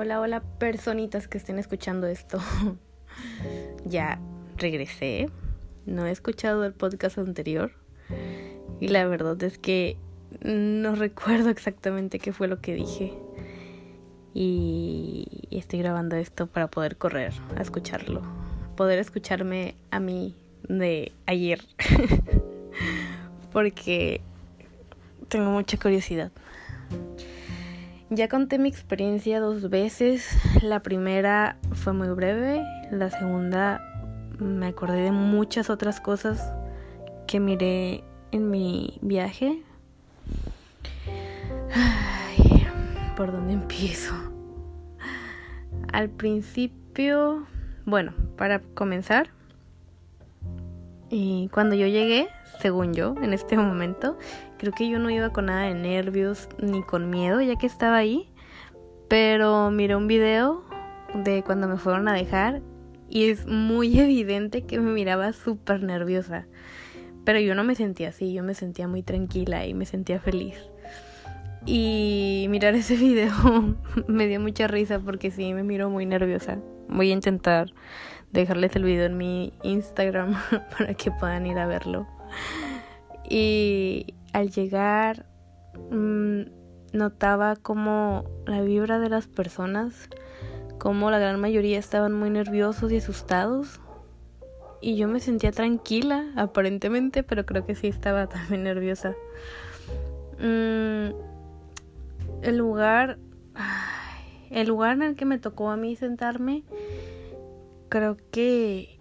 Hola, 0.00 0.20
hola 0.20 0.44
personitas 0.60 1.26
que 1.26 1.38
estén 1.38 1.58
escuchando 1.58 2.06
esto. 2.06 2.38
ya 3.84 4.20
regresé. 4.56 5.28
No 5.86 6.06
he 6.06 6.12
escuchado 6.12 6.64
el 6.64 6.72
podcast 6.72 7.18
anterior. 7.18 7.72
Y 8.78 8.90
la 8.90 9.04
verdad 9.08 9.42
es 9.42 9.58
que 9.58 9.96
no 10.40 10.94
recuerdo 10.94 11.50
exactamente 11.50 12.20
qué 12.20 12.32
fue 12.32 12.46
lo 12.46 12.60
que 12.60 12.74
dije. 12.74 13.12
Y 14.34 15.48
estoy 15.50 15.80
grabando 15.80 16.14
esto 16.14 16.46
para 16.46 16.68
poder 16.68 16.96
correr 16.96 17.32
a 17.56 17.60
escucharlo. 17.60 18.22
Poder 18.76 19.00
escucharme 19.00 19.74
a 19.90 19.98
mí 19.98 20.36
de 20.68 21.10
ayer. 21.26 21.58
Porque 23.52 24.20
tengo 25.28 25.50
mucha 25.50 25.76
curiosidad. 25.76 26.30
Ya 28.10 28.28
conté 28.28 28.58
mi 28.58 28.68
experiencia 28.68 29.38
dos 29.38 29.68
veces. 29.68 30.30
La 30.62 30.80
primera 30.80 31.58
fue 31.72 31.92
muy 31.92 32.08
breve. 32.08 32.64
La 32.90 33.10
segunda 33.10 33.82
me 34.38 34.68
acordé 34.68 35.02
de 35.02 35.12
muchas 35.12 35.68
otras 35.68 36.00
cosas 36.00 36.52
que 37.26 37.38
miré 37.38 38.04
en 38.32 38.50
mi 38.50 38.98
viaje. 39.02 39.62
Ay, 41.74 42.66
¿Por 43.14 43.30
dónde 43.30 43.52
empiezo? 43.52 44.14
Al 45.92 46.08
principio, 46.08 47.46
bueno, 47.84 48.14
para 48.36 48.60
comenzar, 48.60 49.30
y 51.10 51.48
cuando 51.48 51.74
yo 51.74 51.86
llegué, 51.86 52.28
según 52.60 52.92
yo, 52.92 53.14
en 53.22 53.32
este 53.32 53.56
momento, 53.56 54.18
creo 54.58 54.72
que 54.72 54.88
yo 54.88 54.98
no 54.98 55.10
iba 55.10 55.30
con 55.30 55.46
nada 55.46 55.62
de 55.62 55.74
nervios 55.74 56.48
ni 56.60 56.82
con 56.82 57.10
miedo, 57.10 57.40
ya 57.40 57.56
que 57.56 57.66
estaba 57.66 57.96
ahí. 57.96 58.28
Pero 59.08 59.70
miré 59.70 59.96
un 59.96 60.06
video 60.06 60.64
de 61.14 61.42
cuando 61.42 61.66
me 61.68 61.78
fueron 61.78 62.08
a 62.08 62.12
dejar 62.12 62.60
y 63.08 63.30
es 63.30 63.46
muy 63.46 63.98
evidente 64.00 64.66
que 64.66 64.78
me 64.78 64.92
miraba 64.92 65.32
súper 65.32 65.82
nerviosa. 65.82 66.46
Pero 67.24 67.40
yo 67.40 67.54
no 67.54 67.64
me 67.64 67.74
sentía 67.74 68.08
así, 68.08 68.32
yo 68.32 68.42
me 68.42 68.54
sentía 68.54 68.88
muy 68.88 69.02
tranquila 69.02 69.66
y 69.66 69.74
me 69.74 69.86
sentía 69.86 70.20
feliz. 70.20 70.58
Y 71.66 72.46
mirar 72.50 72.74
ese 72.74 72.96
video 72.96 73.76
me 74.08 74.26
dio 74.26 74.40
mucha 74.40 74.66
risa 74.66 74.98
porque 74.98 75.30
sí, 75.30 75.54
me 75.54 75.62
miro 75.62 75.90
muy 75.90 76.06
nerviosa. 76.06 76.58
Voy 76.88 77.10
a 77.10 77.14
intentar 77.14 77.72
dejarles 78.32 78.76
el 78.76 78.84
video 78.84 79.06
en 79.06 79.16
mi 79.16 79.52
Instagram 79.62 80.34
para 80.78 80.94
que 80.94 81.10
puedan 81.10 81.46
ir 81.46 81.58
a 81.58 81.66
verlo. 81.66 82.06
Y 83.28 84.14
al 84.32 84.50
llegar 84.50 85.26
mm, 85.90 86.42
notaba 86.92 87.56
como 87.56 88.24
la 88.46 88.62
vibra 88.62 88.98
de 88.98 89.08
las 89.08 89.26
personas, 89.26 90.08
como 90.78 91.10
la 91.10 91.18
gran 91.18 91.40
mayoría 91.40 91.78
estaban 91.78 92.12
muy 92.12 92.30
nerviosos 92.30 92.92
y 92.92 92.98
asustados. 92.98 93.80
Y 94.80 94.96
yo 94.96 95.08
me 95.08 95.18
sentía 95.18 95.50
tranquila, 95.50 96.26
aparentemente, 96.36 97.24
pero 97.24 97.44
creo 97.44 97.66
que 97.66 97.74
sí 97.74 97.88
estaba 97.88 98.26
también 98.28 98.62
nerviosa. 98.62 99.14
Mm, 100.38 101.10
el 102.42 102.56
lugar, 102.56 103.18
el 104.50 104.68
lugar 104.68 104.92
en 104.94 105.02
el 105.02 105.16
que 105.16 105.24
me 105.24 105.38
tocó 105.38 105.70
a 105.70 105.76
mí 105.76 105.96
sentarme 105.96 106.64
creo 107.88 108.16
que 108.30 109.00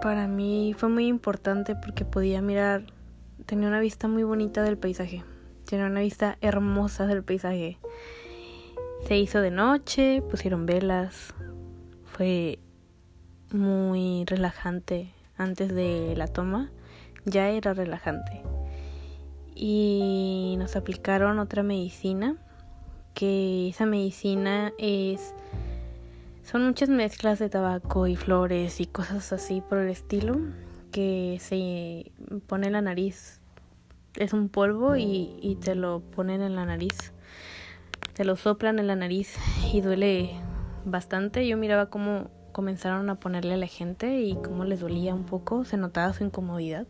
para 0.00 0.26
mí 0.26 0.74
fue 0.76 0.88
muy 0.88 1.06
importante 1.06 1.74
porque 1.74 2.04
podía 2.04 2.40
mirar, 2.42 2.84
tenía 3.50 3.66
una 3.66 3.80
vista 3.80 4.06
muy 4.06 4.22
bonita 4.22 4.62
del 4.62 4.78
paisaje, 4.78 5.24
tenía 5.64 5.86
una 5.86 5.98
vista 5.98 6.38
hermosa 6.40 7.08
del 7.08 7.24
paisaje. 7.24 7.78
Se 9.08 9.18
hizo 9.18 9.40
de 9.40 9.50
noche, 9.50 10.22
pusieron 10.22 10.66
velas, 10.66 11.34
fue 12.04 12.60
muy 13.50 14.24
relajante 14.24 15.12
antes 15.36 15.74
de 15.74 16.14
la 16.16 16.28
toma, 16.28 16.70
ya 17.24 17.48
era 17.48 17.74
relajante. 17.74 18.40
Y 19.56 20.54
nos 20.56 20.76
aplicaron 20.76 21.40
otra 21.40 21.64
medicina, 21.64 22.36
que 23.14 23.70
esa 23.70 23.84
medicina 23.84 24.72
es 24.78 25.34
son 26.44 26.64
muchas 26.64 26.88
mezclas 26.88 27.40
de 27.40 27.48
tabaco 27.48 28.06
y 28.06 28.14
flores 28.14 28.80
y 28.80 28.86
cosas 28.86 29.32
así 29.32 29.60
por 29.60 29.78
el 29.78 29.88
estilo 29.88 30.38
que 30.92 31.38
se 31.40 32.12
pone 32.46 32.68
en 32.68 32.74
la 32.74 32.82
nariz. 32.82 33.39
Es 34.16 34.32
un 34.32 34.48
polvo 34.48 34.96
y, 34.96 35.36
y 35.40 35.56
te 35.56 35.74
lo 35.74 36.00
ponen 36.00 36.42
en 36.42 36.56
la 36.56 36.64
nariz. 36.64 37.12
Te 38.14 38.24
lo 38.24 38.36
soplan 38.36 38.78
en 38.78 38.86
la 38.86 38.96
nariz 38.96 39.36
y 39.72 39.80
duele 39.80 40.32
bastante. 40.84 41.46
Yo 41.46 41.56
miraba 41.56 41.90
cómo 41.90 42.30
comenzaron 42.52 43.08
a 43.10 43.14
ponerle 43.16 43.54
a 43.54 43.56
la 43.56 43.66
gente 43.66 44.20
y 44.20 44.34
cómo 44.34 44.64
les 44.64 44.80
dolía 44.80 45.14
un 45.14 45.24
poco. 45.24 45.64
Se 45.64 45.76
notaba 45.76 46.12
su 46.12 46.24
incomodidad. 46.24 46.86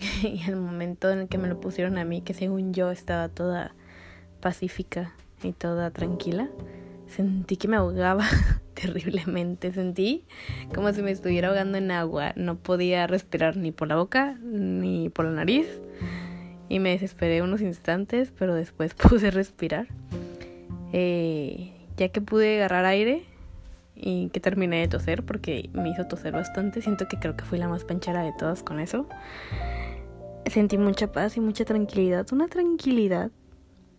y 0.22 0.42
el 0.48 0.56
momento 0.56 1.10
en 1.10 1.20
el 1.20 1.28
que 1.28 1.38
me 1.38 1.48
lo 1.48 1.60
pusieron 1.60 1.98
a 1.98 2.04
mí, 2.04 2.22
que 2.22 2.34
según 2.34 2.72
yo 2.72 2.90
estaba 2.90 3.28
toda 3.28 3.74
pacífica 4.40 5.12
y 5.42 5.52
toda 5.52 5.90
tranquila, 5.90 6.48
sentí 7.06 7.56
que 7.56 7.68
me 7.68 7.76
ahogaba 7.76 8.24
terriblemente. 8.74 9.72
Sentí 9.72 10.24
como 10.74 10.92
si 10.92 11.02
me 11.02 11.10
estuviera 11.10 11.48
ahogando 11.48 11.78
en 11.78 11.90
agua. 11.90 12.32
No 12.36 12.56
podía 12.56 13.06
respirar 13.06 13.56
ni 13.56 13.72
por 13.72 13.88
la 13.88 13.96
boca 13.96 14.38
ni 14.42 15.10
por 15.10 15.26
la 15.26 15.32
nariz. 15.32 15.66
Y 16.70 16.78
me 16.78 16.90
desesperé 16.90 17.42
unos 17.42 17.60
instantes, 17.60 18.32
pero 18.38 18.54
después 18.54 18.94
pude 19.08 19.30
respirar. 19.30 19.88
Eh, 20.92 21.74
ya 21.98 22.08
que 22.08 22.22
pude 22.22 22.56
agarrar 22.56 22.86
aire 22.86 23.24
y 23.94 24.30
que 24.30 24.40
terminé 24.40 24.80
de 24.80 24.88
toser, 24.88 25.22
porque 25.22 25.68
me 25.74 25.90
hizo 25.90 26.06
toser 26.06 26.32
bastante. 26.32 26.80
Siento 26.80 27.06
que 27.08 27.18
creo 27.18 27.36
que 27.36 27.44
fui 27.44 27.58
la 27.58 27.68
más 27.68 27.84
panchera 27.84 28.22
de 28.22 28.32
todas 28.32 28.62
con 28.62 28.80
eso. 28.80 29.06
Sentí 30.46 30.78
mucha 30.78 31.12
paz 31.12 31.36
y 31.36 31.40
mucha 31.40 31.66
tranquilidad. 31.66 32.26
Una 32.32 32.48
tranquilidad. 32.48 33.30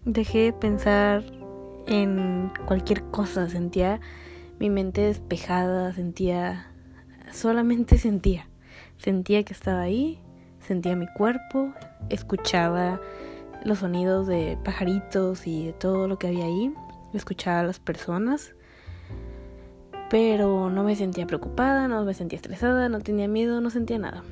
Dejé 0.04 0.40
de 0.40 0.54
pensar 0.54 1.24
en 1.86 2.52
cualquier 2.66 3.04
cosa. 3.04 3.48
Sentía 3.48 4.00
mi 4.62 4.70
mente 4.70 5.02
despejada, 5.02 5.92
sentía, 5.92 6.68
solamente 7.34 7.98
sentía, 7.98 8.48
sentía 9.00 9.42
que 9.42 9.54
estaba 9.54 9.82
ahí, 9.82 10.20
sentía 10.72 10.96
mi 10.96 11.08
cuerpo, 11.08 11.74
escuchaba 12.08 13.02
los 13.66 13.80
sonidos 13.80 14.26
de 14.26 14.58
pajaritos 14.64 15.46
y 15.46 15.66
de 15.66 15.74
todo 15.74 16.08
lo 16.08 16.18
que 16.18 16.28
había 16.28 16.46
ahí, 16.46 16.74
escuchaba 17.14 17.60
a 17.60 17.64
las 17.64 17.80
personas, 17.80 18.56
pero 20.10 20.70
no 20.70 20.86
me 20.86 20.96
sentía 20.96 21.28
preocupada, 21.28 21.90
no 21.90 22.06
me 22.06 22.14
sentía 22.14 22.38
estresada, 22.38 22.88
no 22.88 23.02
tenía 23.02 23.28
miedo, 23.28 23.60
no 23.60 23.70
sentía 23.70 23.98
nada. 23.98 24.24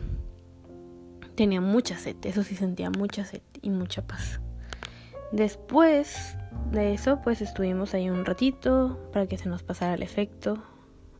Tenía 1.35 1.59
mucha 1.59 1.97
sed, 1.97 2.15
eso 2.23 2.43
sí 2.43 2.55
sentía 2.55 2.89
mucha 2.89 3.25
sed 3.25 3.41
y 3.61 3.69
mucha 3.69 4.01
paz. 4.07 4.39
Después 5.33 6.37
de 6.71 6.93
eso, 6.93 7.19
pues 7.21 7.41
estuvimos 7.41 7.93
ahí 7.93 8.09
un 8.09 8.23
ratito 8.23 8.97
para 9.11 9.27
que 9.27 9.37
se 9.37 9.49
nos 9.49 9.61
pasara 9.61 9.95
el 9.95 10.03
efecto. 10.03 10.63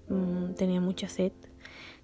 Mm, 0.08 0.54
tenía 0.54 0.80
mucha 0.80 1.10
sed. 1.10 1.34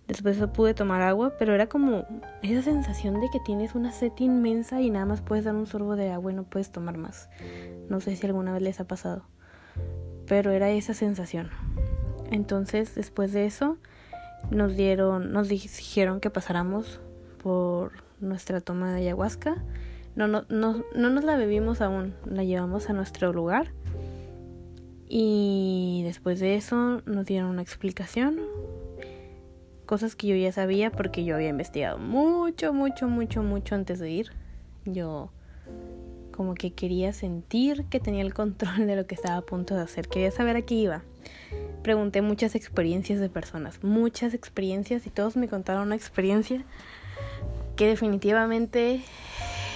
Después 0.07 0.37
pude 0.53 0.73
tomar 0.73 1.01
agua, 1.01 1.33
pero 1.39 1.53
era 1.53 1.67
como 1.67 2.05
esa 2.43 2.61
sensación 2.61 3.19
de 3.19 3.29
que 3.31 3.39
tienes 3.39 3.73
una 3.73 3.91
sed 3.91 4.11
inmensa 4.19 4.81
y 4.81 4.89
nada 4.91 5.05
más 5.05 5.21
puedes 5.21 5.45
dar 5.45 5.55
un 5.55 5.65
sorbo 5.65 5.95
de 5.95 6.11
agua 6.11 6.31
y 6.31 6.35
no 6.35 6.43
puedes 6.43 6.71
tomar 6.71 6.97
más. 6.97 7.29
No 7.89 7.99
sé 7.99 8.15
si 8.15 8.25
alguna 8.27 8.53
vez 8.53 8.61
les 8.61 8.79
ha 8.79 8.85
pasado, 8.85 9.23
pero 10.27 10.51
era 10.51 10.69
esa 10.69 10.93
sensación. 10.93 11.49
Entonces, 12.29 12.93
después 12.93 13.33
de 13.33 13.45
eso, 13.45 13.77
nos 14.51 14.75
dieron, 14.75 15.31
nos 15.31 15.49
dijeron 15.49 16.19
que 16.19 16.29
pasáramos 16.29 17.01
por 17.41 17.91
nuestra 18.19 18.61
toma 18.61 18.93
de 18.93 19.01
ayahuasca 19.01 19.63
no, 20.15 20.29
no, 20.29 20.45
no, 20.47 20.83
no 20.95 21.09
nos 21.09 21.25
la 21.25 21.35
bebimos 21.35 21.81
aún, 21.81 22.13
la 22.25 22.43
llevamos 22.43 22.89
a 22.89 22.93
nuestro 22.93 23.33
lugar. 23.33 23.73
Y 25.07 26.01
después 26.05 26.39
de 26.39 26.55
eso 26.55 27.01
nos 27.05 27.25
dieron 27.25 27.49
una 27.49 27.61
explicación. 27.61 28.39
Cosas 29.85 30.15
que 30.15 30.27
yo 30.27 30.35
ya 30.35 30.51
sabía 30.51 30.91
porque 30.91 31.23
yo 31.23 31.35
había 31.35 31.49
investigado 31.49 31.97
mucho, 31.97 32.73
mucho, 32.73 33.07
mucho, 33.07 33.43
mucho 33.43 33.75
antes 33.75 33.99
de 33.99 34.09
ir. 34.09 34.31
Yo 34.85 35.31
como 36.35 36.53
que 36.53 36.73
quería 36.73 37.13
sentir 37.13 37.85
que 37.85 37.99
tenía 37.99 38.21
el 38.21 38.33
control 38.33 38.87
de 38.87 38.95
lo 38.95 39.07
que 39.07 39.15
estaba 39.15 39.37
a 39.37 39.41
punto 39.41 39.75
de 39.75 39.81
hacer. 39.81 40.07
Quería 40.07 40.31
saber 40.31 40.57
a 40.57 40.61
qué 40.61 40.75
iba. 40.75 41.03
Pregunté 41.81 42.21
muchas 42.21 42.55
experiencias 42.55 43.19
de 43.19 43.29
personas, 43.29 43.83
muchas 43.83 44.33
experiencias 44.33 45.05
y 45.05 45.11
todos 45.11 45.37
me 45.37 45.47
contaron 45.47 45.83
una 45.83 45.95
experiencia 45.95 46.63
que 47.75 47.87
definitivamente 47.87 49.01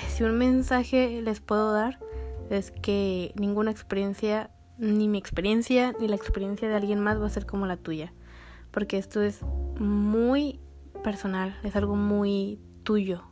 si 0.09 0.23
un 0.23 0.37
mensaje 0.37 1.21
les 1.21 1.39
puedo 1.39 1.71
dar 1.71 1.99
es 2.49 2.71
que 2.71 3.31
ninguna 3.35 3.71
experiencia, 3.71 4.49
ni 4.77 5.07
mi 5.07 5.17
experiencia, 5.17 5.93
ni 5.99 6.07
la 6.07 6.15
experiencia 6.15 6.67
de 6.67 6.75
alguien 6.75 6.99
más 6.99 7.21
va 7.21 7.27
a 7.27 7.29
ser 7.29 7.45
como 7.45 7.67
la 7.67 7.77
tuya. 7.77 8.11
Porque 8.71 8.97
esto 8.97 9.21
es 9.21 9.41
muy 9.79 10.59
personal, 11.03 11.57
es 11.63 11.75
algo 11.75 11.95
muy 11.95 12.59
tuyo. 12.83 13.23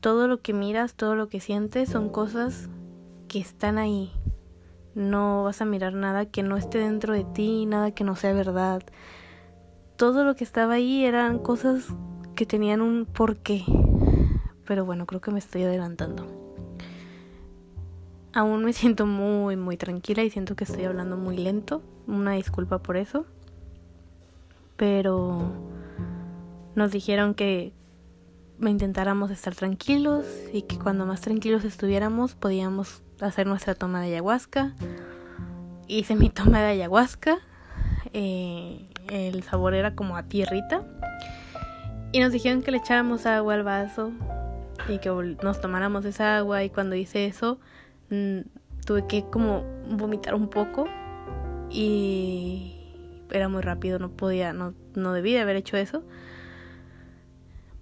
Todo 0.00 0.28
lo 0.28 0.40
que 0.40 0.52
miras, 0.52 0.94
todo 0.94 1.14
lo 1.14 1.28
que 1.28 1.40
sientes 1.40 1.88
son 1.88 2.08
cosas 2.08 2.68
que 3.28 3.38
están 3.38 3.78
ahí. 3.78 4.10
No 4.94 5.44
vas 5.44 5.60
a 5.60 5.64
mirar 5.64 5.94
nada 5.94 6.26
que 6.26 6.42
no 6.42 6.56
esté 6.56 6.78
dentro 6.78 7.12
de 7.12 7.24
ti, 7.24 7.66
nada 7.66 7.92
que 7.92 8.02
no 8.02 8.16
sea 8.16 8.32
verdad. 8.32 8.82
Todo 9.96 10.24
lo 10.24 10.34
que 10.34 10.44
estaba 10.44 10.74
ahí 10.74 11.04
eran 11.04 11.38
cosas 11.38 11.86
que 12.34 12.46
tenían 12.46 12.80
un 12.80 13.06
porqué. 13.06 13.64
Pero 14.64 14.84
bueno, 14.84 15.06
creo 15.06 15.20
que 15.20 15.30
me 15.30 15.38
estoy 15.38 15.62
adelantando. 15.62 16.26
Aún 18.32 18.64
me 18.64 18.72
siento 18.72 19.06
muy, 19.06 19.56
muy 19.56 19.76
tranquila 19.76 20.22
y 20.22 20.30
siento 20.30 20.56
que 20.56 20.64
estoy 20.64 20.84
hablando 20.84 21.16
muy 21.16 21.36
lento. 21.36 21.82
Una 22.06 22.32
disculpa 22.32 22.78
por 22.78 22.96
eso. 22.96 23.26
Pero 24.80 25.52
nos 26.74 26.90
dijeron 26.90 27.34
que 27.34 27.74
intentáramos 28.58 29.30
estar 29.30 29.54
tranquilos 29.54 30.24
y 30.54 30.62
que 30.62 30.78
cuando 30.78 31.04
más 31.04 31.20
tranquilos 31.20 31.66
estuviéramos 31.66 32.34
podíamos 32.34 33.02
hacer 33.20 33.46
nuestra 33.46 33.74
toma 33.74 34.00
de 34.00 34.06
ayahuasca. 34.06 34.74
Hice 35.86 36.14
mi 36.14 36.30
toma 36.30 36.60
de 36.60 36.68
ayahuasca. 36.68 37.40
Eh, 38.14 38.88
el 39.10 39.42
sabor 39.42 39.74
era 39.74 39.94
como 39.94 40.16
a 40.16 40.22
tierrita. 40.22 40.82
Y 42.12 42.20
nos 42.20 42.32
dijeron 42.32 42.62
que 42.62 42.70
le 42.70 42.78
echáramos 42.78 43.26
agua 43.26 43.52
al 43.52 43.64
vaso 43.64 44.12
y 44.88 44.96
que 44.96 45.10
nos 45.42 45.60
tomáramos 45.60 46.06
esa 46.06 46.38
agua. 46.38 46.64
Y 46.64 46.70
cuando 46.70 46.96
hice 46.96 47.26
eso, 47.26 47.58
mm, 48.08 48.38
tuve 48.86 49.06
que 49.06 49.26
como 49.26 49.62
vomitar 49.90 50.34
un 50.34 50.48
poco. 50.48 50.86
Y 51.68 52.79
era 53.30 53.48
muy 53.48 53.62
rápido, 53.62 53.98
no 53.98 54.10
podía, 54.10 54.52
no, 54.52 54.74
no 54.94 55.12
debí 55.12 55.32
de 55.32 55.40
haber 55.40 55.56
hecho 55.56 55.76
eso. 55.76 56.02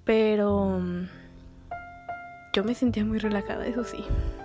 Pero 0.05 0.81
mm, 0.81 1.09
yo 2.53 2.65
me 2.65 2.75
sentía 2.75 3.05
muy 3.05 3.19
relajada, 3.19 3.67
eso 3.67 3.85
sí. 3.85 4.05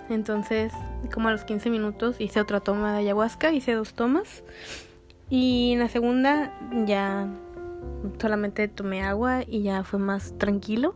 Entonces, 0.09 0.73
como 1.13 1.29
a 1.29 1.31
los 1.31 1.45
15 1.45 1.69
minutos 1.69 2.19
hice 2.19 2.41
otra 2.41 2.59
toma 2.59 2.93
de 2.93 2.99
ayahuasca, 2.99 3.51
hice 3.51 3.73
dos 3.73 3.93
tomas. 3.93 4.43
Y 5.29 5.71
en 5.73 5.79
la 5.79 5.89
segunda 5.89 6.53
ya 6.85 7.27
solamente 8.19 8.67
tomé 8.67 9.03
agua 9.03 9.43
y 9.47 9.63
ya 9.63 9.83
fue 9.83 9.99
más 9.99 10.37
tranquilo. 10.37 10.95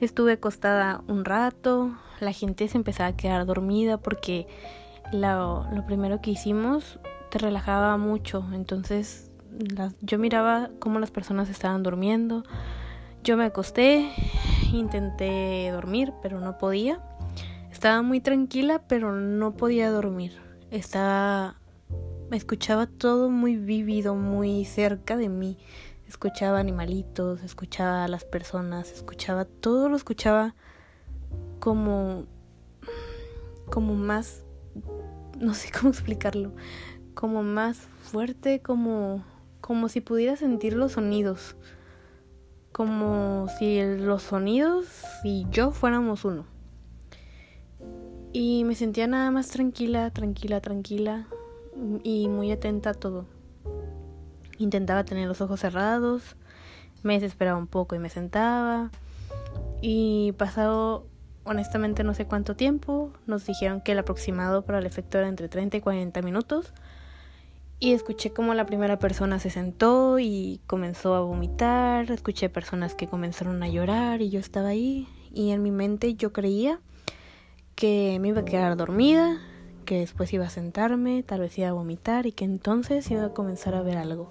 Estuve 0.00 0.32
acostada 0.32 1.02
un 1.08 1.24
rato, 1.24 1.92
la 2.20 2.32
gente 2.32 2.68
se 2.68 2.78
empezaba 2.78 3.10
a 3.10 3.16
quedar 3.16 3.44
dormida 3.46 3.98
porque 3.98 4.46
lo, 5.12 5.66
lo 5.72 5.84
primero 5.86 6.20
que 6.20 6.30
hicimos 6.30 6.98
te 7.30 7.38
relajaba 7.38 7.96
mucho. 7.96 8.44
Entonces 8.52 9.30
yo 10.00 10.18
miraba 10.18 10.70
cómo 10.78 10.98
las 10.98 11.10
personas 11.10 11.48
estaban 11.48 11.82
durmiendo 11.82 12.44
yo 13.22 13.36
me 13.36 13.44
acosté, 13.44 14.10
intenté 14.72 15.70
dormir, 15.70 16.14
pero 16.22 16.40
no 16.40 16.56
podía. 16.56 17.02
Estaba 17.70 18.00
muy 18.02 18.20
tranquila, 18.20 18.82
pero 18.88 19.12
no 19.12 19.56
podía 19.56 19.90
dormir. 19.90 20.38
Estaba 20.70 21.56
escuchaba 22.32 22.86
todo 22.86 23.28
muy 23.28 23.56
vívido, 23.56 24.14
muy 24.14 24.64
cerca 24.64 25.16
de 25.16 25.28
mí. 25.28 25.58
Escuchaba 26.08 26.60
animalitos, 26.60 27.42
escuchaba 27.42 28.04
a 28.04 28.08
las 28.08 28.24
personas, 28.24 28.90
escuchaba 28.90 29.44
todo 29.44 29.88
lo 29.88 29.96
escuchaba 29.96 30.54
como 31.58 32.26
como 33.66 33.94
más 33.94 34.44
no 35.38 35.54
sé 35.54 35.70
cómo 35.70 35.90
explicarlo, 35.90 36.52
como 37.20 37.42
más 37.42 37.76
fuerte, 37.76 38.60
como 38.60 39.24
como 39.60 39.88
si 39.88 40.00
pudiera 40.00 40.36
sentir 40.36 40.72
los 40.72 40.92
sonidos 40.92 41.54
como 42.72 43.48
si 43.58 43.82
los 43.82 44.22
sonidos 44.22 44.86
y 45.24 45.46
yo 45.50 45.70
fuéramos 45.70 46.24
uno. 46.24 46.46
Y 48.32 48.64
me 48.64 48.74
sentía 48.74 49.06
nada 49.06 49.30
más 49.30 49.48
tranquila, 49.48 50.10
tranquila, 50.10 50.60
tranquila 50.60 51.26
y 52.04 52.28
muy 52.28 52.52
atenta 52.52 52.90
a 52.90 52.94
todo. 52.94 53.26
Intentaba 54.58 55.04
tener 55.04 55.26
los 55.26 55.40
ojos 55.40 55.60
cerrados, 55.60 56.36
me 57.02 57.14
desesperaba 57.14 57.58
un 57.58 57.66
poco 57.66 57.96
y 57.96 57.98
me 57.98 58.08
sentaba. 58.08 58.90
Y 59.82 60.32
pasado 60.32 61.06
honestamente 61.44 62.04
no 62.04 62.14
sé 62.14 62.26
cuánto 62.26 62.54
tiempo, 62.54 63.12
nos 63.26 63.46
dijeron 63.46 63.80
que 63.80 63.92
el 63.92 63.98
aproximado 63.98 64.62
para 64.62 64.78
el 64.78 64.86
efecto 64.86 65.18
era 65.18 65.26
entre 65.26 65.48
30 65.48 65.78
y 65.78 65.80
40 65.80 66.22
minutos 66.22 66.72
y 67.82 67.94
escuché 67.94 68.30
como 68.30 68.52
la 68.52 68.66
primera 68.66 68.98
persona 68.98 69.38
se 69.38 69.48
sentó 69.48 70.18
y 70.18 70.60
comenzó 70.66 71.14
a 71.14 71.20
vomitar, 71.20 72.10
escuché 72.10 72.50
personas 72.50 72.94
que 72.94 73.06
comenzaron 73.06 73.62
a 73.62 73.68
llorar 73.68 74.20
y 74.20 74.28
yo 74.28 74.38
estaba 74.38 74.68
ahí 74.68 75.08
y 75.32 75.50
en 75.50 75.62
mi 75.62 75.70
mente 75.70 76.14
yo 76.14 76.30
creía 76.30 76.78
que 77.74 78.18
me 78.20 78.28
iba 78.28 78.42
a 78.42 78.44
quedar 78.44 78.76
dormida, 78.76 79.40
que 79.86 80.00
después 80.00 80.30
iba 80.34 80.44
a 80.44 80.50
sentarme, 80.50 81.22
tal 81.22 81.40
vez 81.40 81.56
iba 81.56 81.70
a 81.70 81.72
vomitar 81.72 82.26
y 82.26 82.32
que 82.32 82.44
entonces 82.44 83.10
iba 83.10 83.24
a 83.24 83.32
comenzar 83.32 83.74
a 83.74 83.80
ver 83.80 83.96
algo 83.96 84.30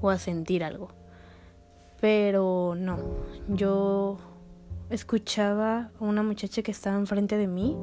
o 0.00 0.10
a 0.10 0.18
sentir 0.18 0.62
algo. 0.62 0.92
Pero 2.00 2.76
no, 2.76 2.98
yo 3.48 4.18
escuchaba 4.88 5.90
a 5.98 6.04
una 6.04 6.22
muchacha 6.22 6.62
que 6.62 6.70
estaba 6.70 6.96
enfrente 6.96 7.36
de 7.38 7.48
mí 7.48 7.76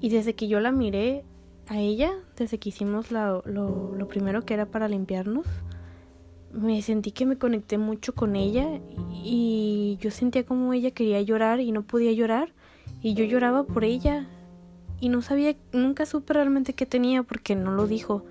y 0.00 0.10
desde 0.10 0.36
que 0.36 0.46
yo 0.46 0.60
la 0.60 0.70
miré 0.70 1.24
a 1.70 1.78
ella 1.78 2.12
desde 2.36 2.58
que 2.58 2.70
hicimos 2.70 3.12
lo, 3.12 3.42
lo, 3.46 4.08
primero 4.08 4.42
que 4.42 4.54
era 4.54 4.66
para 4.66 4.88
limpiarnos. 4.88 5.46
Me 6.52 6.82
sentí 6.82 7.12
que 7.12 7.26
me 7.26 7.38
conecté 7.38 7.78
mucho 7.78 8.12
con 8.12 8.34
ella 8.34 8.80
y 9.12 9.96
yo 10.00 10.10
sentía 10.10 10.44
como 10.44 10.72
ella 10.72 10.90
quería 10.90 11.22
llorar 11.22 11.60
y 11.60 11.70
no 11.70 11.82
podía 11.82 12.10
llorar 12.12 12.52
y 13.00 13.14
yo 13.14 13.24
lloraba 13.24 13.62
por 13.62 13.84
ella 13.84 14.28
y 14.98 15.10
no 15.10 15.22
sabía, 15.22 15.54
nunca 15.72 16.06
supe 16.06 16.34
realmente 16.34 16.72
qué 16.72 16.86
tenía 16.86 17.22
porque 17.22 17.54
no 17.54 17.70
lo 17.70 17.86
dijo 17.86 18.24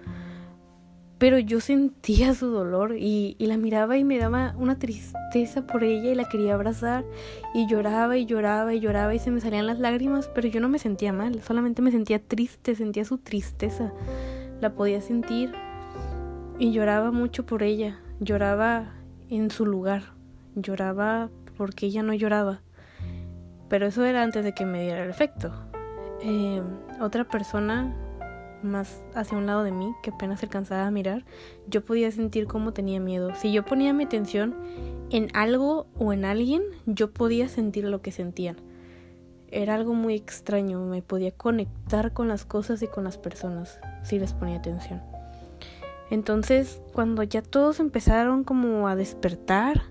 pero 1.19 1.37
yo 1.37 1.59
sentía 1.59 2.33
su 2.33 2.47
dolor 2.47 2.95
y, 2.97 3.35
la 3.39 3.57
miraba 3.57 3.97
y 3.97 4.05
me 4.05 4.17
daba 4.17 4.55
una 4.57 4.79
tristeza 4.79 5.67
por 5.67 5.83
ella 5.83 6.11
y 6.11 6.15
la 6.15 6.29
quería 6.29 6.53
abrazar 6.53 7.03
y 7.53 7.67
lloraba 7.67 8.15
y 8.15 8.25
lloraba 8.25 8.73
y 8.73 8.79
lloraba 8.79 9.13
y 9.13 9.19
se 9.19 9.29
me 9.29 9.41
salían 9.41 9.67
las 9.67 9.79
lágrimas, 9.79 10.29
pero 10.33 10.47
yo 10.47 10.61
no 10.61 10.69
me 10.69 10.79
sentía 10.79 11.11
mal, 11.11 11.41
solamente 11.41 11.81
me 11.81 11.91
sentía 11.91 12.19
triste, 12.19 12.73
sentía 12.73 13.03
su 13.03 13.17
tristeza, 13.17 13.91
la 14.61 14.73
podía 14.73 15.01
sentir 15.01 15.51
y 16.57 16.71
lloraba 16.71 17.11
mucho 17.11 17.45
por 17.45 17.63
ella, 17.63 17.99
lloraba 18.21 18.93
en 19.29 19.51
su 19.51 19.65
lugar, 19.65 20.13
lloraba 20.55 21.29
porque 21.57 21.87
ella 21.87 22.01
no 22.01 22.13
lloraba, 22.13 22.61
pero 23.67 23.87
eso 23.87 24.05
era 24.05 24.23
antes 24.23 24.45
de 24.45 24.53
que 24.53 24.65
me 24.65 24.83
diera 24.83 25.03
el 25.03 25.09
efecto. 25.09 25.51
Eh, 26.21 26.61
otra 27.01 27.25
persona 27.25 27.93
más 28.63 29.01
hacia 29.13 29.37
un 29.37 29.45
lado 29.45 29.63
de 29.63 29.71
mí 29.71 29.93
que 30.03 30.11
apenas 30.11 30.43
alcanzaba 30.43 30.85
a 30.85 30.91
mirar, 30.91 31.25
yo 31.67 31.83
podía 31.83 32.11
sentir 32.11 32.47
cómo 32.47 32.73
tenía 32.73 32.99
miedo. 32.99 33.33
Si 33.35 33.51
yo 33.51 33.65
ponía 33.65 33.93
mi 33.93 34.05
atención 34.05 34.55
en 35.09 35.29
algo 35.33 35.87
o 35.97 36.13
en 36.13 36.25
alguien, 36.25 36.63
yo 36.85 37.11
podía 37.11 37.47
sentir 37.47 37.85
lo 37.85 38.01
que 38.01 38.11
sentían. 38.11 38.57
Era 39.51 39.75
algo 39.75 39.93
muy 39.93 40.15
extraño, 40.15 40.85
me 40.85 41.01
podía 41.01 41.31
conectar 41.31 42.13
con 42.13 42.27
las 42.27 42.45
cosas 42.45 42.81
y 42.83 42.87
con 42.87 43.03
las 43.03 43.17
personas 43.17 43.79
si 44.03 44.19
les 44.19 44.33
ponía 44.33 44.57
atención. 44.57 45.01
Entonces, 46.11 46.81
cuando 46.93 47.23
ya 47.23 47.41
todos 47.41 47.79
empezaron 47.79 48.43
como 48.43 48.87
a 48.87 48.95
despertar, 48.95 49.83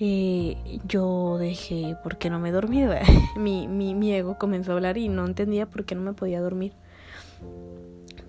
eh, 0.00 0.56
yo 0.86 1.38
dejé, 1.38 1.96
¿por 2.02 2.18
qué 2.18 2.30
no 2.30 2.38
me 2.38 2.52
dormí? 2.52 2.84
mi, 3.36 3.68
mi, 3.68 3.94
mi 3.94 4.12
ego 4.12 4.38
comenzó 4.38 4.72
a 4.72 4.74
hablar 4.74 4.96
y 4.96 5.08
no 5.08 5.26
entendía 5.26 5.66
por 5.66 5.84
qué 5.84 5.94
no 5.94 6.02
me 6.02 6.12
podía 6.12 6.40
dormir 6.40 6.72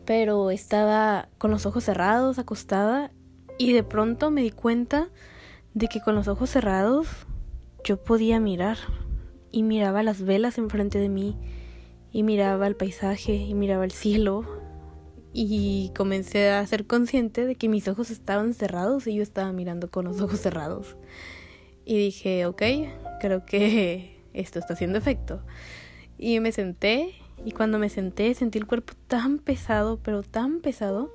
pero 0.06 0.52
estaba 0.52 1.30
con 1.38 1.52
los 1.52 1.66
ojos 1.66 1.84
cerrados, 1.84 2.40
acostada, 2.40 3.12
y 3.58 3.74
de 3.74 3.84
pronto 3.84 4.32
me 4.32 4.42
di 4.42 4.52
cuenta 4.52 5.10
de 5.74 5.88
que 5.88 6.02
con 6.02 6.16
los 6.16 6.28
ojos 6.28 6.50
cerrados 6.50 7.08
yo 7.84 8.04
podía 8.04 8.40
mirar, 8.40 8.78
y 9.52 9.64
miraba 9.64 10.04
las 10.04 10.22
velas 10.22 10.58
enfrente 10.58 11.00
de 11.00 11.10
mí, 11.10 11.38
y 12.12 12.24
miraba 12.24 12.68
el 12.68 12.76
paisaje, 12.76 13.34
y 13.34 13.54
miraba 13.54 13.86
el 13.86 13.92
cielo, 13.92 14.46
y 15.34 15.92
comencé 15.96 16.50
a 16.50 16.66
ser 16.66 16.88
consciente 16.88 17.46
de 17.46 17.56
que 17.56 17.70
mis 17.70 17.88
ojos 17.88 18.10
estaban 18.10 18.54
cerrados 18.54 19.06
y 19.08 19.16
yo 19.16 19.24
estaba 19.24 19.52
mirando 19.52 19.92
con 19.92 20.06
los 20.06 20.20
ojos 20.22 20.40
cerrados. 20.40 20.98
Y 21.86 21.98
dije, 21.98 22.46
ok, 22.46 22.64
creo 23.20 23.46
que 23.46 24.24
esto 24.34 24.60
está 24.60 24.74
haciendo 24.74 24.98
efecto. 24.98 25.42
Y 26.18 26.40
me 26.40 26.52
senté 26.52 27.14
y 27.46 27.52
cuando 27.52 27.80
me 27.80 27.90
senté 27.90 28.34
sentí 28.34 28.60
el 28.60 28.68
cuerpo 28.68 28.94
tan 29.08 29.40
pesado, 29.40 30.00
pero 30.04 30.24
tan 30.24 30.60
pesado. 30.60 31.12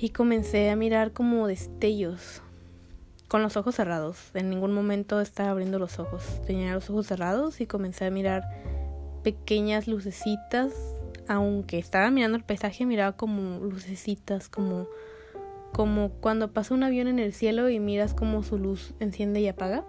Y 0.00 0.10
comencé 0.10 0.70
a 0.70 0.76
mirar 0.76 1.12
como 1.12 1.46
destellos, 1.46 2.42
con 3.28 3.42
los 3.42 3.56
ojos 3.56 3.74
cerrados. 3.74 4.30
En 4.34 4.50
ningún 4.50 4.72
momento 4.72 5.20
estaba 5.20 5.50
abriendo 5.50 5.78
los 5.78 5.98
ojos. 5.98 6.22
Tenía 6.46 6.74
los 6.74 6.90
ojos 6.90 7.06
cerrados 7.06 7.60
y 7.60 7.66
comencé 7.66 8.04
a 8.04 8.10
mirar 8.10 8.44
pequeñas 9.22 9.88
lucecitas. 9.88 10.72
Aunque 11.26 11.78
estaba 11.78 12.10
mirando 12.10 12.36
el 12.36 12.44
paisaje, 12.44 12.84
miraba 12.84 13.16
como 13.16 13.60
lucecitas, 13.60 14.50
como, 14.50 14.88
como 15.72 16.10
cuando 16.10 16.52
pasa 16.52 16.74
un 16.74 16.82
avión 16.82 17.08
en 17.08 17.18
el 17.18 17.32
cielo 17.32 17.70
y 17.70 17.80
miras 17.80 18.12
como 18.12 18.42
su 18.42 18.58
luz 18.58 18.92
enciende 19.00 19.40
y 19.40 19.48
apaga. 19.48 19.84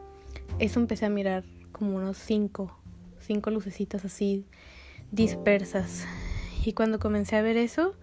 Eso 0.60 0.80
empecé 0.80 1.06
a 1.06 1.10
mirar 1.10 1.44
como 1.74 1.98
unos 1.98 2.18
cinco 2.18 2.80
cinco 3.26 3.50
lucecitas 3.50 4.06
así 4.06 4.46
dispersas. 5.12 6.06
Y 6.66 6.74
cuando 6.74 7.00
comencé 7.00 7.36
a 7.36 7.42
ver 7.42 7.58
eso, 7.58 7.94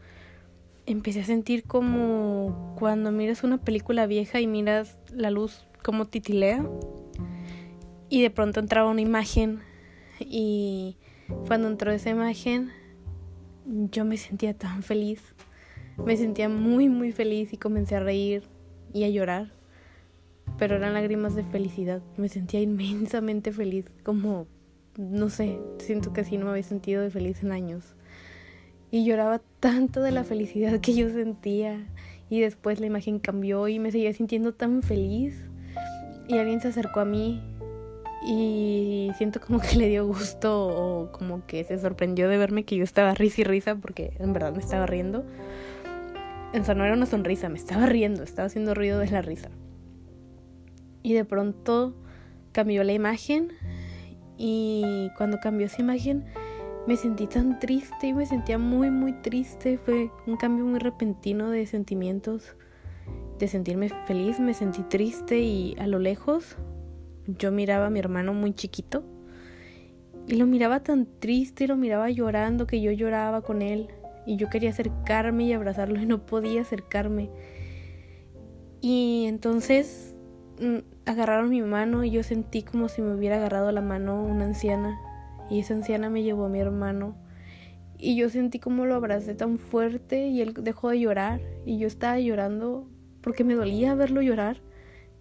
empecé 0.86 1.20
a 1.20 1.24
sentir 1.24 1.64
como 1.64 2.74
cuando 2.78 3.10
miras 3.10 3.44
una 3.44 3.58
película 3.58 4.06
vieja 4.06 4.40
y 4.40 4.46
miras 4.46 4.98
la 5.12 5.30
luz 5.30 5.66
como 5.82 6.06
titilea. 6.06 6.64
Y 8.08 8.22
de 8.22 8.30
pronto 8.30 8.60
entraba 8.60 8.90
una 8.90 9.00
imagen 9.00 9.60
y 10.20 10.96
cuando 11.46 11.68
entró 11.68 11.90
esa 11.92 12.10
imagen 12.10 12.70
yo 13.66 14.04
me 14.04 14.16
sentía 14.16 14.54
tan 14.54 14.82
feliz. 14.82 15.22
Me 15.96 16.16
sentía 16.16 16.48
muy 16.48 16.88
muy 16.88 17.12
feliz 17.12 17.52
y 17.52 17.56
comencé 17.56 17.96
a 17.96 18.00
reír 18.00 18.42
y 18.92 19.04
a 19.04 19.08
llorar. 19.08 19.52
Pero 20.58 20.76
eran 20.76 20.94
lágrimas 20.94 21.34
de 21.34 21.44
felicidad. 21.44 22.02
Me 22.16 22.28
sentía 22.28 22.60
inmensamente 22.60 23.52
feliz, 23.52 23.86
como 24.02 24.46
no 24.96 25.30
sé, 25.30 25.58
siento 25.78 26.12
que 26.12 26.22
así 26.22 26.36
no 26.36 26.46
me 26.46 26.50
había 26.52 26.62
sentido 26.62 27.02
de 27.02 27.10
feliz 27.10 27.42
en 27.42 27.52
años 27.52 27.94
y 28.90 29.04
lloraba 29.04 29.40
tanto 29.58 30.02
de 30.02 30.12
la 30.12 30.22
felicidad 30.22 30.80
que 30.80 30.94
yo 30.94 31.08
sentía 31.08 31.86
y 32.28 32.40
después 32.40 32.78
la 32.78 32.86
imagen 32.86 33.18
cambió 33.18 33.66
y 33.68 33.78
me 33.78 33.90
seguía 33.90 34.12
sintiendo 34.12 34.52
tan 34.52 34.82
feliz 34.82 35.48
y 36.28 36.38
alguien 36.38 36.60
se 36.60 36.68
acercó 36.68 37.00
a 37.00 37.04
mí 37.04 37.42
y 38.24 39.10
siento 39.16 39.40
como 39.40 39.60
que 39.60 39.76
le 39.76 39.88
dio 39.88 40.06
gusto 40.06 40.66
o 40.68 41.10
como 41.10 41.46
que 41.46 41.64
se 41.64 41.78
sorprendió 41.78 42.28
de 42.28 42.36
verme 42.36 42.64
que 42.64 42.76
yo 42.76 42.84
estaba 42.84 43.14
risa 43.14 43.40
y 43.40 43.44
risa 43.44 43.74
porque 43.76 44.12
en 44.18 44.32
verdad 44.32 44.52
me 44.52 44.60
estaba 44.60 44.86
riendo. 44.86 45.24
O 46.54 46.64
sea, 46.64 46.74
no 46.74 46.84
era 46.84 46.94
una 46.94 47.06
sonrisa, 47.06 47.48
me 47.48 47.58
estaba 47.58 47.86
riendo, 47.86 48.22
estaba 48.22 48.46
haciendo 48.46 48.74
ruido 48.74 48.98
de 48.98 49.10
la 49.10 49.22
risa. 49.22 49.48
Y 51.02 51.14
de 51.14 51.24
pronto 51.24 51.94
cambió 52.52 52.84
la 52.84 52.92
imagen 52.92 53.52
y 54.44 55.08
cuando 55.16 55.38
cambió 55.38 55.66
esa 55.66 55.80
imagen 55.80 56.24
me 56.88 56.96
sentí 56.96 57.28
tan 57.28 57.60
triste 57.60 58.08
y 58.08 58.12
me 58.12 58.26
sentía 58.26 58.58
muy 58.58 58.90
muy 58.90 59.12
triste. 59.12 59.78
Fue 59.78 60.10
un 60.26 60.36
cambio 60.36 60.64
muy 60.64 60.80
repentino 60.80 61.48
de 61.48 61.64
sentimientos. 61.64 62.56
De 63.38 63.46
sentirme 63.46 63.88
feliz, 64.06 64.40
me 64.40 64.52
sentí 64.52 64.82
triste 64.82 65.38
y 65.38 65.76
a 65.78 65.86
lo 65.86 66.00
lejos 66.00 66.56
yo 67.26 67.52
miraba 67.52 67.86
a 67.86 67.90
mi 67.90 68.00
hermano 68.00 68.34
muy 68.34 68.52
chiquito 68.52 69.04
y 70.26 70.34
lo 70.34 70.46
miraba 70.46 70.82
tan 70.82 71.06
triste 71.20 71.64
y 71.64 71.66
lo 71.68 71.76
miraba 71.76 72.10
llorando 72.10 72.66
que 72.66 72.80
yo 72.80 72.90
lloraba 72.90 73.42
con 73.42 73.62
él 73.62 73.88
y 74.26 74.36
yo 74.36 74.50
quería 74.50 74.70
acercarme 74.70 75.44
y 75.44 75.52
abrazarlo 75.52 76.00
y 76.00 76.06
no 76.06 76.26
podía 76.26 76.62
acercarme. 76.62 77.30
Y 78.80 79.26
entonces 79.28 80.16
mm, 80.60 80.91
agarraron 81.06 81.50
mi 81.50 81.62
mano 81.62 82.04
y 82.04 82.10
yo 82.10 82.22
sentí 82.22 82.62
como 82.62 82.88
si 82.88 83.02
me 83.02 83.14
hubiera 83.14 83.36
agarrado 83.36 83.72
la 83.72 83.80
mano 83.80 84.22
una 84.22 84.44
anciana. 84.44 84.98
Y 85.50 85.60
esa 85.60 85.74
anciana 85.74 86.10
me 86.10 86.22
llevó 86.22 86.46
a 86.46 86.48
mi 86.48 86.60
hermano. 86.60 87.16
Y 87.98 88.16
yo 88.16 88.28
sentí 88.30 88.58
como 88.58 88.86
lo 88.86 88.94
abracé 88.94 89.34
tan 89.34 89.58
fuerte 89.58 90.26
y 90.28 90.40
él 90.40 90.54
dejó 90.54 90.90
de 90.90 91.00
llorar. 91.00 91.40
Y 91.64 91.78
yo 91.78 91.86
estaba 91.86 92.18
llorando 92.18 92.88
porque 93.20 93.44
me 93.44 93.54
dolía 93.54 93.94
verlo 93.94 94.22
llorar. 94.22 94.60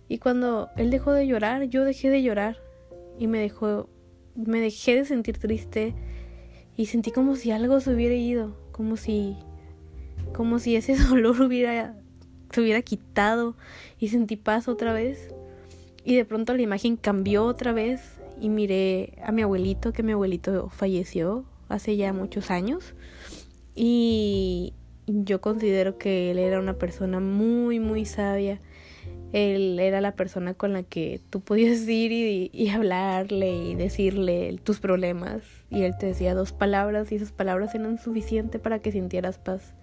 Y 0.07 0.17
cuando 0.17 0.69
él 0.77 0.89
dejó 0.89 1.11
de 1.13 1.27
llorar 1.27 1.63
yo 1.63 1.83
dejé 1.83 2.09
de 2.09 2.23
llorar. 2.23 2.57
Y 3.19 3.27
me 3.27 3.39
dejó 3.39 3.89
me 4.35 4.59
dejé 4.59 4.95
de 4.95 5.05
sentir 5.05 5.37
triste. 5.37 5.93
Y 6.77 6.85
sentí 6.87 7.11
como 7.11 7.35
si 7.35 7.51
algo 7.51 7.79
se 7.79 7.93
hubiera 7.93 8.15
ido 8.15 8.55
como 8.71 8.95
si 8.95 9.35
como 10.33 10.59
si 10.59 10.75
ese 10.75 10.95
dolor 11.09 11.41
hubiera 11.41 11.95
se 12.51 12.61
hubiera 12.61 12.81
quitado. 12.81 13.55
Y 13.99 14.07
sentí 14.07 14.37
paz 14.37 14.67
otra 14.67 14.93
vez 14.93 15.33
y 16.03 16.15
de 16.15 16.25
pronto 16.25 16.53
la 16.55 16.61
imagen 16.61 16.97
cambió 16.97 17.45
otra 17.45 17.73
vez 17.73 18.19
y 18.39 18.49
miré 18.49 19.13
a 19.23 19.31
mi 19.31 19.43
abuelito, 19.43 19.93
que 19.93 20.03
mi 20.03 20.13
abuelito 20.13 20.69
falleció 20.69 21.45
hace 21.69 21.95
ya 21.95 22.11
muchos 22.11 22.49
años. 22.49 22.95
Y 23.75 24.73
yo 25.07 25.41
considero 25.41 25.97
que 25.97 26.31
él 26.31 26.39
era 26.39 26.59
una 26.59 26.73
persona 26.73 27.19
muy, 27.19 27.79
muy 27.79 28.05
sabia. 28.05 28.59
Él 29.31 29.79
era 29.79 30.01
la 30.01 30.15
persona 30.15 30.53
con 30.53 30.73
la 30.73 30.83
que 30.83 31.21
tú 31.29 31.39
podías 31.39 31.87
ir 31.87 32.11
y, 32.11 32.49
y, 32.51 32.69
hablarle 32.69 33.55
y 33.55 33.75
decirle 33.75 34.59
tus 34.63 34.79
problemas. 34.79 35.41
Y 35.69 35.83
él 35.83 35.93
te 35.97 36.07
decía 36.07 36.33
dos 36.33 36.51
palabras 36.51 37.11
y 37.11 37.15
esas 37.15 37.31
palabras 37.31 37.73
eran 37.73 37.97
suficientes 37.97 38.59
para 38.59 38.79
que 38.79 38.91
sintieras 38.91 39.37
paz. 39.37 39.73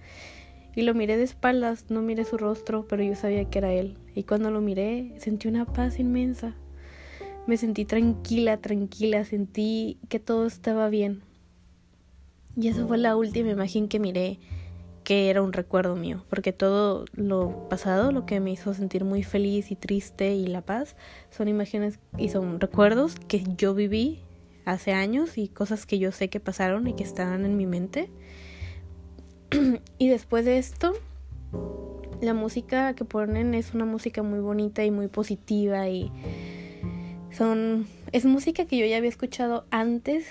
Y 0.78 0.82
lo 0.82 0.94
miré 0.94 1.16
de 1.16 1.24
espaldas, 1.24 1.86
no 1.88 2.02
miré 2.02 2.24
su 2.24 2.38
rostro, 2.38 2.86
pero 2.86 3.02
yo 3.02 3.16
sabía 3.16 3.44
que 3.50 3.58
era 3.58 3.72
él. 3.72 3.98
Y 4.14 4.22
cuando 4.22 4.52
lo 4.52 4.60
miré, 4.60 5.12
sentí 5.18 5.48
una 5.48 5.64
paz 5.64 5.98
inmensa 5.98 6.54
me 7.48 7.56
sentí 7.56 7.86
tranquila, 7.86 8.58
tranquila, 8.58 9.24
sentí 9.24 9.96
que 10.10 10.20
todo 10.20 10.46
estaba 10.46 10.90
bien. 10.90 11.22
Y 12.56 12.68
esa 12.68 12.86
fue 12.86 12.98
la 12.98 13.16
última 13.16 13.48
imagen 13.48 13.88
que 13.88 13.98
miré 13.98 14.38
que 15.02 15.30
era 15.30 15.40
un 15.40 15.54
recuerdo 15.54 15.96
mío, 15.96 16.26
porque 16.28 16.52
todo 16.52 17.06
lo 17.14 17.66
pasado, 17.70 18.12
lo 18.12 18.26
que 18.26 18.38
me 18.40 18.50
hizo 18.50 18.74
sentir 18.74 19.06
muy 19.06 19.22
feliz 19.22 19.70
y 19.70 19.76
triste 19.76 20.34
y 20.34 20.46
la 20.46 20.60
paz, 20.60 20.94
son 21.30 21.48
imágenes 21.48 21.98
y 22.18 22.28
son 22.28 22.60
recuerdos 22.60 23.14
que 23.28 23.42
yo 23.56 23.72
viví 23.72 24.20
hace 24.66 24.92
años 24.92 25.38
y 25.38 25.48
cosas 25.48 25.86
que 25.86 25.98
yo 25.98 26.12
sé 26.12 26.28
que 26.28 26.40
pasaron 26.40 26.86
y 26.86 26.92
que 26.92 27.04
estaban 27.04 27.46
en 27.46 27.56
mi 27.56 27.64
mente. 27.64 28.10
y 29.98 30.08
después 30.08 30.44
de 30.44 30.58
esto, 30.58 30.92
la 32.20 32.34
música 32.34 32.94
que 32.94 33.04
ponen 33.04 33.54
es 33.54 33.74
una 33.74 33.84
música 33.84 34.22
muy 34.22 34.40
bonita 34.40 34.84
y 34.84 34.90
muy 34.90 35.08
positiva 35.08 35.88
y 35.88 36.10
son 37.30 37.86
es 38.12 38.24
música 38.24 38.64
que 38.64 38.78
yo 38.78 38.86
ya 38.86 38.96
había 38.96 39.08
escuchado 39.08 39.66
antes, 39.70 40.26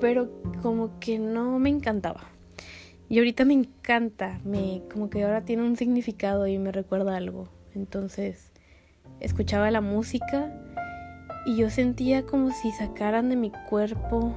pero 0.00 0.30
como 0.62 0.98
que 0.98 1.18
no 1.18 1.58
me 1.58 1.70
encantaba. 1.70 2.28
Y 3.08 3.18
ahorita 3.18 3.44
me 3.44 3.54
encanta, 3.54 4.40
me 4.44 4.82
como 4.92 5.08
que 5.08 5.24
ahora 5.24 5.44
tiene 5.44 5.62
un 5.62 5.76
significado 5.76 6.46
y 6.46 6.58
me 6.58 6.72
recuerda 6.72 7.16
algo. 7.16 7.48
Entonces, 7.74 8.52
escuchaba 9.20 9.70
la 9.70 9.80
música 9.80 10.52
y 11.46 11.56
yo 11.56 11.70
sentía 11.70 12.26
como 12.26 12.50
si 12.50 12.70
sacaran 12.72 13.30
de 13.30 13.36
mi 13.36 13.50
cuerpo 13.70 14.34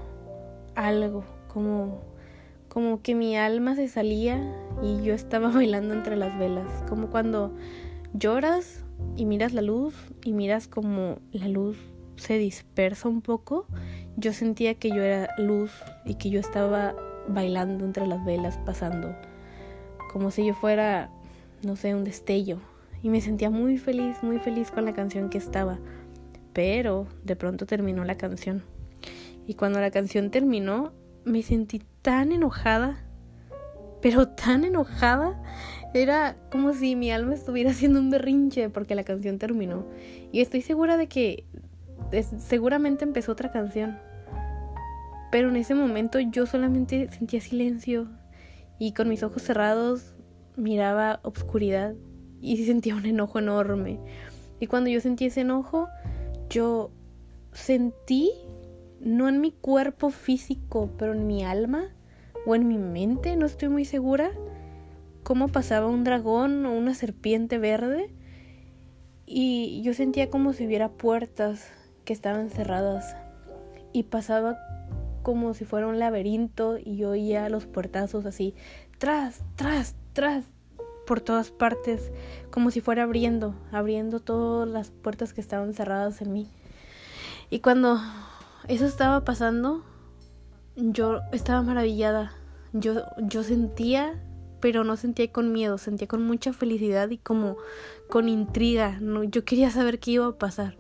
algo, 0.76 1.26
como 1.50 2.11
como 2.72 3.02
que 3.02 3.16
mi 3.16 3.36
alma 3.36 3.76
se 3.76 3.90
salía 3.90 4.42
y 4.82 5.04
yo 5.04 5.14
estaba 5.14 5.50
bailando 5.54 5.94
entre 5.94 6.16
las 6.16 6.40
velas, 6.40 6.66
como 6.88 7.10
cuando 7.10 7.54
lloras 8.14 8.86
y 9.18 9.26
miras 9.26 9.52
la 9.52 9.62
luz 9.62 9.94
y 10.24 10.32
miras 10.32 10.70
como 10.70 11.20
la 11.34 11.50
luz 11.50 11.78
se 12.16 12.38
dispersa 12.38 13.10
un 13.10 13.22
poco, 13.22 13.66
yo 14.16 14.32
sentía 14.32 14.76
que 14.76 14.88
yo 14.90 15.04
era 15.04 15.30
luz 15.38 15.72
y 16.06 16.16
que 16.16 16.30
yo 16.30 16.40
estaba 16.40 16.96
bailando 17.28 17.84
entre 17.84 18.08
las 18.08 18.24
velas, 18.24 18.58
pasando, 18.66 19.18
como 20.14 20.32
si 20.32 20.46
yo 20.46 20.54
fuera, 20.54 21.10
no 21.64 21.76
sé, 21.76 21.94
un 21.94 22.06
destello. 22.06 22.60
Y 23.04 23.10
me 23.10 23.20
sentía 23.20 23.50
muy 23.50 23.80
feliz, 23.80 24.22
muy 24.22 24.40
feliz 24.40 24.72
con 24.72 24.86
la 24.86 24.94
canción 24.94 25.30
que 25.30 25.40
estaba. 25.40 25.80
Pero 26.54 27.08
de 27.24 27.36
pronto 27.36 27.66
terminó 27.66 28.06
la 28.06 28.16
canción. 28.16 28.64
Y 29.48 29.56
cuando 29.56 29.82
la 29.82 29.90
canción 29.90 30.30
terminó, 30.30 30.94
me 31.26 31.44
sentí 31.44 31.82
tan 32.02 32.32
enojada, 32.32 33.04
pero 34.02 34.28
tan 34.28 34.64
enojada 34.64 35.42
era 35.94 36.38
como 36.52 36.74
si 36.74 36.96
mi 36.96 37.12
alma 37.12 37.36
estuviera 37.36 37.72
haciendo 37.72 38.00
un 38.00 38.10
berrinche 38.10 38.70
porque 38.70 38.96
la 38.96 39.04
canción 39.04 39.38
terminó. 39.38 39.86
Y 40.32 40.42
estoy 40.42 40.62
segura 40.62 40.98
de 40.98 41.08
que 41.08 41.46
seguramente 42.40 43.04
empezó 43.04 43.32
otra 43.32 43.52
canción. 43.52 43.98
Pero 45.32 45.50
en 45.50 45.56
ese 45.56 45.76
momento 45.76 46.20
yo 46.20 46.46
solamente 46.46 47.10
sentía 47.12 47.40
silencio 47.40 48.10
y 48.80 48.94
con 48.94 49.08
mis 49.08 49.24
ojos 49.24 49.44
cerrados 49.44 50.14
miraba 50.58 51.20
obscuridad 51.24 51.96
y 52.42 52.66
sentía 52.66 52.96
un 52.96 53.06
enojo 53.06 53.40
enorme. 53.40 54.00
Y 54.60 54.68
cuando 54.68 54.90
yo 54.90 55.00
sentí 55.00 55.26
ese 55.26 55.42
enojo, 55.42 55.88
yo 56.50 56.92
sentí, 57.54 58.32
no 59.02 59.28
en 59.28 59.42
mi 59.42 59.52
cuerpo 59.52 60.10
físico, 60.10 60.90
pero 60.98 61.14
en 61.14 61.28
mi 61.28 61.44
alma 61.44 61.90
o 62.46 62.56
en 62.56 62.68
mi 62.68 62.78
mente, 62.78 63.36
no 63.36 63.46
estoy 63.46 63.70
muy 63.70 63.86
segura, 63.86 64.32
cómo 65.24 65.48
pasaba 65.48 65.88
un 65.88 66.04
dragón 66.04 66.66
o 66.66 66.74
una 66.74 66.94
serpiente 66.94 67.58
verde 67.58 68.10
y 69.26 69.82
yo 69.84 69.94
sentía 69.94 70.30
como 70.30 70.54
si 70.54 70.66
hubiera 70.66 70.90
puertas 70.90 71.72
que 72.06 72.14
estaban 72.14 72.50
cerradas 72.50 73.16
y 73.94 74.04
pasaba 74.04 74.58
como 75.24 75.54
si 75.54 75.66
fuera 75.66 75.88
un 75.88 76.00
laberinto 76.00 76.78
y 76.84 77.04
oía 77.04 77.50
los 77.50 77.68
puertazos 77.68 78.26
así 78.26 78.56
tras, 78.98 79.44
tras, 79.56 79.96
tras 80.14 80.46
por 81.06 81.22
todas 81.22 81.52
partes 81.52 82.12
como 82.50 82.72
si 82.72 82.82
fuera 82.82 83.04
abriendo, 83.04 83.56
abriendo 83.72 84.20
todas 84.20 84.68
las 84.68 84.92
puertas 84.92 85.34
que 85.34 85.42
estaban 85.42 85.74
cerradas 85.74 86.22
en 86.22 86.34
mí. 86.34 86.48
Y 87.50 87.60
cuando 87.60 88.00
eso 88.74 88.86
estaba 88.86 89.24
pasando, 89.26 89.84
yo 90.76 91.20
estaba 91.32 91.62
maravillada. 91.62 92.34
Yo, 92.74 93.04
yo 93.18 93.44
sentía 93.44 94.18
pero 94.62 94.84
no 94.86 94.96
sentía 94.96 95.30
con 95.32 95.52
miedo, 95.52 95.78
sentía 95.78 96.08
con 96.08 96.24
mucha 96.24 96.54
felicidad 96.54 97.10
y 97.10 97.18
como 97.18 97.58
con 98.10 98.30
intriga. 98.30 99.00
¿no? 99.02 99.24
Yo 99.24 99.44
quería 99.44 99.72
saber 99.72 100.00
qué 100.00 100.12
iba 100.12 100.28
a 100.28 100.38
pasar. 100.38 100.78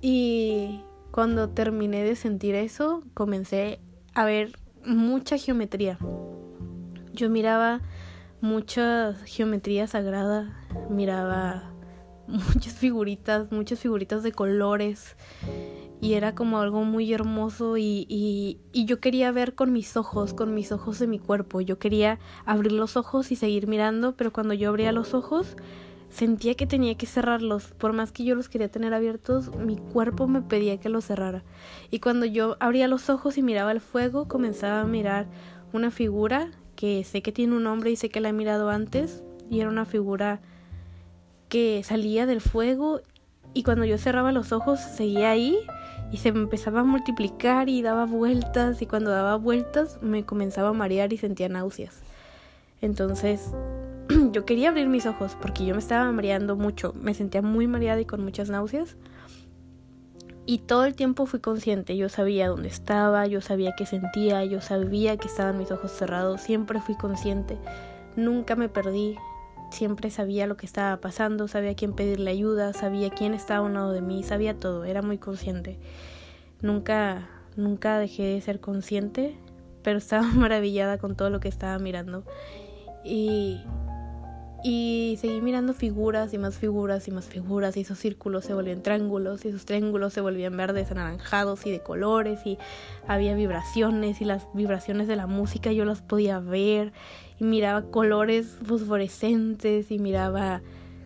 Y 0.00 0.80
cuando 1.10 1.50
terminé 1.50 2.04
de 2.04 2.16
sentir 2.16 2.54
eso, 2.54 3.02
comencé 3.12 3.80
a 4.14 4.24
ver 4.24 4.52
mucha 4.86 5.36
geometría. 5.36 5.98
Yo 7.12 7.28
miraba 7.28 7.80
mucha 8.40 9.14
geometría 9.26 9.88
sagrada, 9.88 10.56
miraba 10.88 11.72
muchas 12.28 12.74
figuritas, 12.74 13.50
muchas 13.50 13.80
figuritas 13.80 14.22
de 14.22 14.30
colores 14.30 15.16
y 16.00 16.14
era 16.14 16.34
como 16.34 16.58
algo 16.58 16.84
muy 16.84 17.12
hermoso 17.12 17.76
y, 17.76 18.06
y, 18.08 18.84
yo 18.84 19.00
quería 19.00 19.32
ver 19.32 19.54
con 19.54 19.72
mis 19.72 19.96
ojos, 19.96 20.32
con 20.32 20.54
mis 20.54 20.70
ojos 20.72 20.98
de 20.98 21.06
mi 21.06 21.18
cuerpo, 21.18 21.60
yo 21.60 21.78
quería 21.78 22.18
abrir 22.44 22.72
los 22.72 22.96
ojos 22.96 23.32
y 23.32 23.36
seguir 23.36 23.66
mirando, 23.66 24.14
pero 24.16 24.32
cuando 24.32 24.54
yo 24.54 24.68
abría 24.68 24.92
los 24.92 25.14
ojos 25.14 25.56
sentía 26.08 26.54
que 26.54 26.66
tenía 26.66 26.96
que 26.96 27.06
cerrarlos, 27.06 27.72
por 27.78 27.92
más 27.92 28.12
que 28.12 28.24
yo 28.24 28.34
los 28.34 28.48
quería 28.48 28.70
tener 28.70 28.94
abiertos, 28.94 29.54
mi 29.56 29.76
cuerpo 29.76 30.26
me 30.26 30.40
pedía 30.40 30.78
que 30.78 30.88
los 30.88 31.04
cerrara. 31.04 31.44
Y 31.90 31.98
cuando 31.98 32.24
yo 32.26 32.56
abría 32.60 32.88
los 32.88 33.10
ojos 33.10 33.36
y 33.36 33.42
miraba 33.42 33.72
el 33.72 33.80
fuego, 33.80 34.26
comenzaba 34.26 34.80
a 34.80 34.86
mirar 34.86 35.26
una 35.72 35.90
figura 35.90 36.50
que 36.76 37.04
sé 37.04 37.22
que 37.22 37.32
tiene 37.32 37.56
un 37.56 37.64
nombre 37.64 37.90
y 37.90 37.96
sé 37.96 38.08
que 38.08 38.20
la 38.20 38.30
he 38.30 38.32
mirado 38.32 38.70
antes, 38.70 39.22
y 39.50 39.60
era 39.60 39.68
una 39.68 39.84
figura 39.84 40.40
que 41.48 41.82
salía 41.82 42.26
del 42.26 42.40
fuego 42.40 43.00
y 43.54 43.62
cuando 43.62 43.84
yo 43.84 43.98
cerraba 43.98 44.32
los 44.32 44.52
ojos 44.52 44.78
seguía 44.80 45.30
ahí 45.30 45.58
y 46.10 46.18
se 46.18 46.30
empezaba 46.30 46.80
a 46.80 46.84
multiplicar 46.84 47.68
y 47.68 47.82
daba 47.82 48.06
vueltas 48.06 48.80
y 48.82 48.86
cuando 48.86 49.10
daba 49.10 49.36
vueltas 49.36 49.98
me 50.02 50.24
comenzaba 50.24 50.70
a 50.70 50.72
marear 50.72 51.12
y 51.12 51.18
sentía 51.18 51.48
náuseas. 51.48 52.02
Entonces 52.80 53.52
yo 54.32 54.44
quería 54.44 54.70
abrir 54.70 54.88
mis 54.88 55.06
ojos 55.06 55.36
porque 55.40 55.66
yo 55.66 55.74
me 55.74 55.80
estaba 55.80 56.10
mareando 56.12 56.56
mucho, 56.56 56.94
me 57.00 57.14
sentía 57.14 57.42
muy 57.42 57.66
mareada 57.66 58.00
y 58.00 58.06
con 58.06 58.22
muchas 58.24 58.48
náuseas. 58.48 58.96
Y 60.46 60.60
todo 60.60 60.86
el 60.86 60.94
tiempo 60.94 61.26
fui 61.26 61.40
consciente, 61.40 61.94
yo 61.94 62.08
sabía 62.08 62.48
dónde 62.48 62.68
estaba, 62.68 63.26
yo 63.26 63.42
sabía 63.42 63.74
qué 63.76 63.84
sentía, 63.84 64.46
yo 64.46 64.62
sabía 64.62 65.18
que 65.18 65.28
estaban 65.28 65.58
mis 65.58 65.70
ojos 65.70 65.92
cerrados, 65.92 66.40
siempre 66.40 66.80
fui 66.80 66.94
consciente, 66.94 67.58
nunca 68.16 68.56
me 68.56 68.70
perdí, 68.70 69.18
siempre 69.70 70.10
sabía 70.10 70.46
lo 70.46 70.56
que 70.56 70.66
estaba 70.66 71.00
pasando, 71.00 71.48
sabía 71.48 71.74
quién 71.74 71.92
pedirle 71.92 72.30
ayuda, 72.30 72.72
sabía 72.72 73.10
quién 73.10 73.34
estaba 73.34 73.60
a 73.60 73.62
un 73.62 73.74
lado 73.74 73.92
de 73.92 74.00
mí, 74.00 74.22
sabía 74.22 74.58
todo, 74.58 74.84
era 74.84 75.02
muy 75.02 75.18
consciente. 75.18 75.78
Nunca, 76.60 77.28
nunca 77.56 77.98
dejé 77.98 78.24
de 78.24 78.40
ser 78.40 78.60
consciente, 78.60 79.36
pero 79.82 79.98
estaba 79.98 80.22
maravillada 80.34 80.98
con 80.98 81.16
todo 81.16 81.30
lo 81.30 81.40
que 81.40 81.48
estaba 81.48 81.78
mirando. 81.78 82.24
Y, 83.04 83.60
y 84.64 85.16
seguí 85.20 85.40
mirando 85.40 85.72
figuras 85.72 86.34
y 86.34 86.38
más 86.38 86.56
figuras 86.56 87.06
y 87.06 87.10
más 87.12 87.26
figuras 87.26 87.76
y 87.76 87.82
esos 87.82 87.98
círculos 87.98 88.44
se 88.44 88.54
volvían 88.54 88.82
triángulos 88.82 89.44
y 89.44 89.48
esos 89.48 89.64
triángulos 89.64 90.12
se 90.12 90.20
volvían 90.20 90.56
verdes, 90.56 90.90
anaranjados 90.90 91.64
y 91.66 91.70
de 91.70 91.80
colores 91.80 92.40
y 92.44 92.58
había 93.06 93.34
vibraciones 93.34 94.20
y 94.20 94.24
las 94.24 94.46
vibraciones 94.54 95.06
de 95.06 95.16
la 95.16 95.26
música 95.26 95.70
yo 95.72 95.84
las 95.84 96.02
podía 96.02 96.40
ver 96.40 96.92
y 97.38 97.44
miraba 97.44 97.82
colores 97.82 98.58
fosforescentes 98.64 99.92
y 99.92 99.98
miraba 99.98 100.62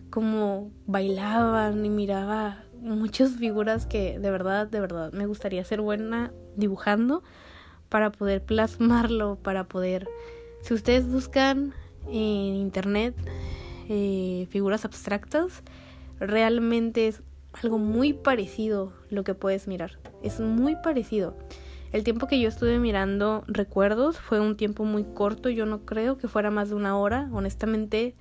cómo 0.09 0.71
bailaban 0.87 1.85
y 1.85 1.89
miraba 1.89 2.63
muchas 2.81 3.35
figuras 3.35 3.85
que 3.85 4.17
de 4.17 4.31
verdad, 4.31 4.67
de 4.67 4.79
verdad 4.81 5.13
me 5.13 5.27
gustaría 5.27 5.63
ser 5.63 5.79
buena 5.79 6.33
dibujando 6.55 7.23
para 7.89 8.11
poder 8.11 8.43
plasmarlo, 8.43 9.37
para 9.43 9.65
poder... 9.65 10.07
Si 10.63 10.73
ustedes 10.73 11.05
buscan 11.05 11.73
en 12.07 12.55
internet 12.55 13.15
eh, 13.89 14.47
figuras 14.49 14.85
abstractas, 14.85 15.63
realmente 16.19 17.07
es 17.07 17.21
algo 17.61 17.77
muy 17.77 18.13
parecido 18.13 18.93
lo 19.09 19.23
que 19.23 19.35
puedes 19.35 19.67
mirar. 19.67 19.99
Es 20.21 20.39
muy 20.39 20.75
parecido. 20.75 21.35
El 21.91 22.03
tiempo 22.03 22.27
que 22.27 22.39
yo 22.39 22.49
estuve 22.49 22.79
mirando 22.79 23.43
recuerdos 23.47 24.17
fue 24.19 24.39
un 24.39 24.57
tiempo 24.57 24.83
muy 24.83 25.03
corto, 25.03 25.49
yo 25.49 25.65
no 25.65 25.85
creo 25.85 26.17
que 26.17 26.27
fuera 26.27 26.49
más 26.49 26.69
de 26.69 26.75
una 26.75 26.97
hora, 26.97 27.29
honestamente 27.31 28.15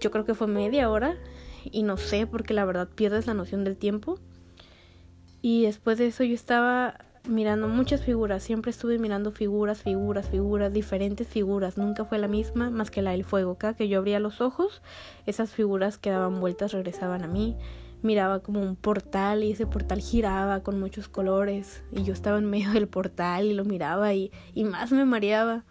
yo 0.00 0.10
creo 0.10 0.24
que 0.24 0.34
fue 0.34 0.48
media 0.48 0.90
hora 0.90 1.16
y 1.64 1.84
no 1.84 1.96
sé 1.96 2.26
porque 2.26 2.52
la 2.52 2.64
verdad 2.64 2.88
pierdes 2.88 3.26
la 3.26 3.34
noción 3.34 3.62
del 3.64 3.76
tiempo. 3.76 4.18
Y 5.40 5.62
después 5.62 5.98
de 5.98 6.08
eso 6.08 6.24
yo 6.24 6.34
estaba 6.34 6.98
mirando 7.28 7.68
muchas 7.68 8.02
figuras, 8.02 8.42
siempre 8.42 8.70
estuve 8.70 8.98
mirando 8.98 9.30
figuras, 9.32 9.82
figuras, 9.82 10.28
figuras, 10.28 10.72
diferentes 10.72 11.26
figuras, 11.26 11.76
nunca 11.76 12.04
fue 12.04 12.18
la 12.18 12.28
misma 12.28 12.70
más 12.70 12.90
que 12.90 13.02
la 13.02 13.12
del 13.12 13.24
fuego. 13.24 13.56
Cada 13.56 13.74
que 13.74 13.88
yo 13.88 13.98
abría 13.98 14.20
los 14.20 14.40
ojos, 14.40 14.82
esas 15.26 15.50
figuras 15.50 15.98
que 15.98 16.10
daban 16.10 16.40
vueltas 16.40 16.72
regresaban 16.72 17.22
a 17.22 17.28
mí. 17.28 17.56
Miraba 18.02 18.40
como 18.40 18.60
un 18.60 18.76
portal 18.76 19.42
y 19.42 19.52
ese 19.52 19.66
portal 19.66 20.00
giraba 20.00 20.62
con 20.62 20.78
muchos 20.78 21.08
colores 21.08 21.82
y 21.92 22.04
yo 22.04 22.12
estaba 22.12 22.38
en 22.38 22.44
medio 22.46 22.70
del 22.74 22.88
portal 22.88 23.46
y 23.46 23.54
lo 23.54 23.64
miraba 23.64 24.14
y, 24.14 24.30
y 24.54 24.64
más 24.64 24.92
me 24.92 25.04
mareaba 25.04 25.64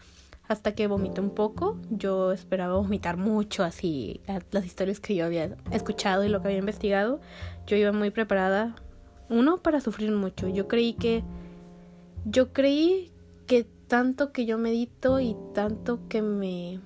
hasta 0.48 0.74
que 0.74 0.88
vomité 0.88 1.22
un 1.22 1.32
poco. 1.32 1.78
Yo 1.90 2.32
esperaba 2.32 2.76
vomitar 2.76 3.18
mucho, 3.18 3.64
así 3.64 4.22
las 4.52 4.66
historias 4.66 5.00
que 5.00 5.16
yo 5.16 5.26
había 5.26 5.56
escuchado 5.72 6.24
y 6.24 6.30
lo 6.30 6.42
que 6.42 6.50
había 6.50 6.60
investigado. 6.60 7.20
Yo 7.68 7.78
iba 7.78 7.92
muy 7.92 8.12
preparada, 8.12 8.76
uno, 9.30 9.58
para 9.58 9.82
sufrir 9.82 10.12
mucho. 10.12 10.48
Yo 10.48 10.68
creí 10.68 10.94
que 10.94 11.24
yo 12.26 12.52
creí 12.54 13.12
que 13.46 13.68
tanto 13.88 14.32
que 14.32 14.46
yo 14.46 14.58
medito 14.58 15.20
y 15.20 15.36
tanto 15.54 16.00
que 16.10 16.22
me 16.22 16.80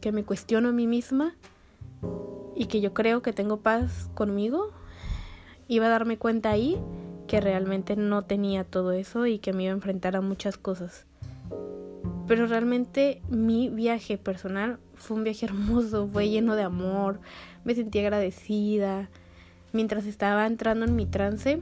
que 0.00 0.12
me 0.12 0.24
cuestiono 0.24 0.70
a 0.70 0.72
mí 0.72 0.86
misma 0.86 1.36
y 2.56 2.66
que 2.66 2.80
yo 2.80 2.92
creo 2.92 3.22
que 3.22 3.32
tengo 3.32 3.58
paz 3.60 4.10
conmigo, 4.14 4.70
iba 5.68 5.86
a 5.86 5.90
darme 5.90 6.18
cuenta 6.18 6.50
ahí 6.50 6.78
que 7.28 7.40
realmente 7.40 7.96
no 7.96 8.22
tenía 8.22 8.64
todo 8.64 8.92
eso 8.92 9.26
y 9.26 9.38
que 9.38 9.52
me 9.52 9.64
iba 9.64 9.72
a 9.72 9.76
enfrentar 9.76 10.16
a 10.16 10.20
muchas 10.20 10.56
cosas. 10.58 11.06
Pero 12.26 12.46
realmente 12.46 13.22
mi 13.28 13.68
viaje 13.68 14.18
personal 14.18 14.78
fue 14.94 15.18
un 15.18 15.24
viaje 15.24 15.46
hermoso, 15.46 16.08
fue 16.12 16.28
lleno 16.28 16.56
de 16.56 16.62
amor, 16.62 17.20
me 17.64 17.74
sentí 17.74 18.00
agradecida. 18.00 19.10
Mientras 19.72 20.06
estaba 20.06 20.46
entrando 20.46 20.86
en 20.86 20.96
mi 20.96 21.06
trance, 21.06 21.60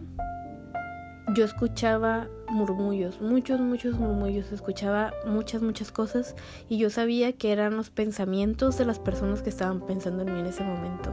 yo 1.34 1.44
escuchaba 1.44 2.28
murmullos, 2.48 3.20
muchos, 3.20 3.60
muchos 3.60 3.98
murmullos, 3.98 4.50
escuchaba 4.50 5.12
muchas, 5.26 5.60
muchas 5.60 5.92
cosas 5.92 6.34
y 6.68 6.78
yo 6.78 6.88
sabía 6.88 7.32
que 7.32 7.52
eran 7.52 7.76
los 7.76 7.90
pensamientos 7.90 8.78
de 8.78 8.86
las 8.86 8.98
personas 8.98 9.42
que 9.42 9.50
estaban 9.50 9.80
pensando 9.80 10.22
en 10.22 10.32
mí 10.32 10.40
en 10.40 10.46
ese 10.46 10.64
momento. 10.64 11.12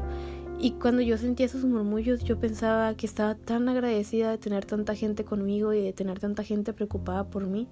Y 0.57 0.71
cuando 0.71 1.01
yo 1.01 1.17
sentía 1.17 1.45
esos 1.45 1.65
murmullos, 1.65 2.23
yo 2.23 2.39
pensaba 2.39 2.95
que 2.95 3.05
estaba 3.05 3.35
tan 3.35 3.67
agradecida 3.67 4.31
de 4.31 4.37
tener 4.37 4.63
tanta 4.63 4.95
gente 4.95 5.25
conmigo 5.25 5.73
y 5.73 5.81
de 5.81 5.91
tener 5.91 6.19
tanta 6.19 6.43
gente 6.43 6.71
preocupada 6.71 7.25
por 7.25 7.45
mí. 7.45 7.67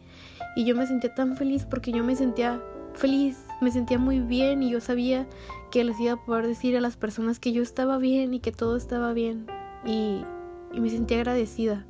Y 0.58 0.66
yo 0.66 0.76
me 0.76 0.86
sentía 0.86 1.16
tan 1.16 1.38
feliz 1.38 1.66
porque 1.66 1.94
yo 1.94 2.04
me 2.04 2.18
sentía 2.18 2.62
feliz, 2.94 3.46
me 3.62 3.72
sentía 3.72 3.98
muy 3.98 4.20
bien 4.20 4.62
y 4.64 4.70
yo 4.70 4.82
sabía 4.82 5.28
que 5.72 5.86
les 5.86 5.98
iba 6.00 6.14
a 6.14 6.26
poder 6.26 6.46
decir 6.46 6.76
a 6.76 6.82
las 6.82 6.98
personas 6.98 7.40
que 7.40 7.54
yo 7.54 7.64
estaba 7.64 7.98
bien 7.98 8.34
y 8.34 8.42
que 8.42 8.52
todo 8.52 8.76
estaba 8.76 9.14
bien. 9.14 9.48
Y, 9.86 10.26
y 10.74 10.82
me 10.82 10.90
sentía 10.90 11.18
agradecida 11.18 11.86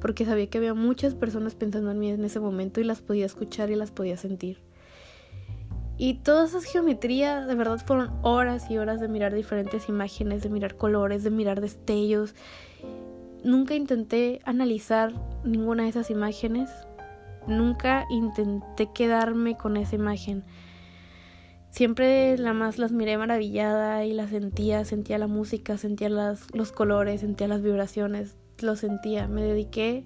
porque 0.00 0.24
sabía 0.24 0.48
que 0.48 0.58
había 0.58 0.74
muchas 0.74 1.14
personas 1.14 1.54
pensando 1.54 1.90
en 1.90 1.98
mí 1.98 2.10
en 2.10 2.24
ese 2.24 2.40
momento 2.40 2.80
y 2.80 2.84
las 2.84 3.00
podía 3.00 3.26
escuchar 3.26 3.70
y 3.70 3.76
las 3.76 3.90
podía 3.90 4.16
sentir. 4.16 4.60
Y 5.96 6.14
todas 6.14 6.50
esas 6.50 6.64
geometrías, 6.64 7.48
de 7.48 7.56
verdad, 7.56 7.84
fueron 7.84 8.12
horas 8.22 8.70
y 8.70 8.78
horas 8.78 9.00
de 9.00 9.08
mirar 9.08 9.34
diferentes 9.34 9.88
imágenes, 9.88 10.44
de 10.44 10.48
mirar 10.48 10.76
colores, 10.76 11.24
de 11.24 11.30
mirar 11.30 11.60
destellos. 11.60 12.36
Nunca 13.42 13.74
intenté 13.74 14.40
analizar 14.44 15.12
ninguna 15.42 15.82
de 15.82 15.88
esas 15.88 16.10
imágenes. 16.10 16.70
Nunca 17.48 18.04
intenté 18.10 18.92
quedarme 18.92 19.56
con 19.56 19.76
esa 19.76 19.96
imagen. 19.96 20.44
Siempre 21.70 22.38
la 22.38 22.52
más 22.52 22.78
las 22.78 22.92
miré 22.92 23.18
maravillada 23.18 24.04
y 24.04 24.12
las 24.12 24.30
sentía, 24.30 24.84
sentía 24.84 25.18
la 25.18 25.26
música, 25.26 25.78
sentía 25.78 26.08
las, 26.08 26.46
los 26.54 26.70
colores, 26.70 27.22
sentía 27.22 27.48
las 27.48 27.60
vibraciones 27.60 28.36
lo 28.62 28.76
sentía. 28.76 29.28
Me 29.28 29.42
dediqué 29.42 30.04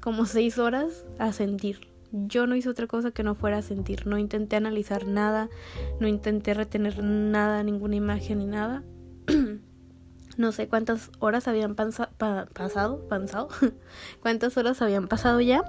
como 0.00 0.26
seis 0.26 0.58
horas 0.58 1.04
a 1.18 1.32
sentir. 1.32 1.88
Yo 2.12 2.46
no 2.46 2.54
hice 2.54 2.68
otra 2.68 2.86
cosa 2.86 3.10
que 3.10 3.24
no 3.24 3.34
fuera 3.34 3.58
a 3.58 3.62
sentir. 3.62 4.06
No 4.06 4.18
intenté 4.18 4.56
analizar 4.56 5.06
nada, 5.06 5.48
no 5.98 6.06
intenté 6.06 6.54
retener 6.54 7.02
nada, 7.02 7.62
ninguna 7.64 7.96
imagen 7.96 8.38
ni 8.38 8.46
nada. 8.46 8.84
no 10.36 10.52
sé 10.52 10.68
cuántas 10.68 11.10
horas 11.18 11.48
habían 11.48 11.74
pasado, 11.74 12.10
pasado, 12.52 13.00
cuántas 14.20 14.56
horas 14.56 14.80
habían 14.80 15.08
pasado 15.08 15.40
ya. 15.40 15.64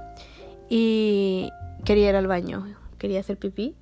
Y 0.70 1.50
quería 1.84 2.10
ir 2.10 2.16
al 2.16 2.28
baño, 2.28 2.66
quería 2.98 3.22
hacer 3.22 3.38
pipí. 3.38 3.76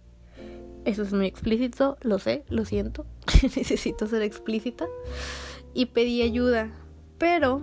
Eso 0.86 1.04
es 1.04 1.14
muy 1.14 1.28
explícito, 1.28 1.98
lo 2.02 2.20
sé, 2.20 2.44
lo 2.50 2.66
siento. 2.66 3.06
Necesito 3.44 4.08
ser 4.08 4.22
explícita. 4.22 4.86
Y 5.74 5.88
pedí 5.88 6.22
ayuda. 6.22 6.72
Pero 7.18 7.62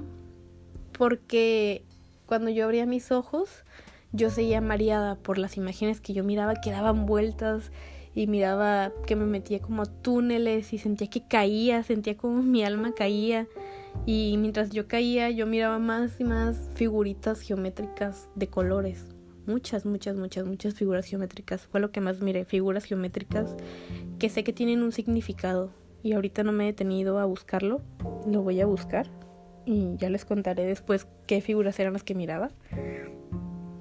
porque 1.01 1.83
cuando 2.27 2.51
yo 2.51 2.67
abría 2.67 2.85
mis 2.85 3.11
ojos, 3.11 3.65
yo 4.13 4.29
seguía 4.29 4.61
mareada 4.61 5.15
por 5.15 5.39
las 5.39 5.57
imágenes 5.57 5.99
que 5.99 6.13
yo 6.13 6.25
miraba 6.25 6.57
que 6.57 6.73
daban 6.73 7.07
vueltas 7.07 7.73
y 8.15 8.27
miraba 8.27 8.93
que 9.07 9.17
me 9.17 9.25
metía 9.25 9.61
como 9.61 9.87
túneles 9.87 10.75
y 10.75 10.79
sentía 10.79 11.09
que 11.09 11.27
caía, 11.27 11.83
sentía 11.85 12.19
como 12.19 12.43
mi 12.43 12.65
alma 12.65 12.93
caía 12.93 13.49
y 14.05 14.37
mientras 14.37 14.73
yo 14.73 14.89
caía 14.89 15.31
yo 15.31 15.47
miraba 15.47 15.79
más 15.79 16.21
y 16.21 16.25
más 16.25 16.69
figuritas 16.75 17.41
geométricas 17.41 18.29
de 18.35 18.49
colores, 18.49 19.07
muchas, 19.47 19.87
muchas, 19.87 20.17
muchas, 20.17 20.45
muchas 20.45 20.75
figuras 20.75 21.07
geométricas. 21.07 21.63
Fue 21.63 21.81
lo 21.81 21.93
que 21.93 22.03
más 22.03 22.21
miré, 22.21 22.45
figuras 22.45 22.85
geométricas 22.85 23.57
que 24.19 24.29
sé 24.29 24.45
que 24.45 24.53
tienen 24.53 24.83
un 24.83 24.93
significado. 24.93 25.71
Y 26.03 26.13
ahorita 26.13 26.45
no 26.45 26.53
me 26.53 26.65
he 26.65 26.67
detenido 26.67 27.19
a 27.19 27.25
buscarlo, 27.25 27.81
lo 28.27 28.43
voy 28.43 28.61
a 28.61 28.67
buscar 28.67 29.11
y 29.65 29.97
ya 29.97 30.11
les 30.11 30.25
contaré 30.25 30.65
después 30.65 31.07
qué 31.27 31.41
figuras 31.41 31.79
eran 31.79 31.93
las 31.93 32.03
que 32.03 32.15
miraba. 32.15 32.51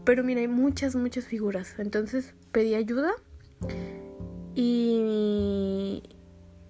Pero 0.05 0.23
miré 0.23 0.47
muchas, 0.47 0.95
muchas 0.95 1.25
figuras. 1.25 1.75
Entonces 1.77 2.33
pedí 2.51 2.75
ayuda 2.75 3.11
y 4.55 6.03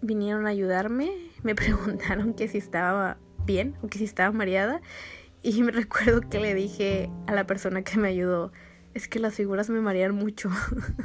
vinieron 0.02 0.46
a 0.46 0.50
ayudarme. 0.50 1.12
Me 1.44 1.56
preguntaron 1.56 2.34
que 2.34 2.48
si 2.48 2.58
estaba 2.58 3.18
bien 3.46 3.76
o 3.82 3.88
que 3.88 3.98
si 3.98 4.04
estaba 4.04 4.32
mareada. 4.32 4.82
Y 5.42 5.64
me 5.64 5.72
recuerdo 5.74 6.22
que 6.22 6.40
le 6.40 6.54
dije 6.54 7.10
a 7.28 7.34
la 7.34 7.46
persona 7.46 7.82
que 7.82 7.98
me 7.98 8.10
ayudó, 8.10 8.52
es 8.94 9.08
que 9.08 9.20
las 9.20 9.36
figuras 9.36 9.70
me 9.70 9.82
marean 9.82 10.14
mucho. 10.16 10.50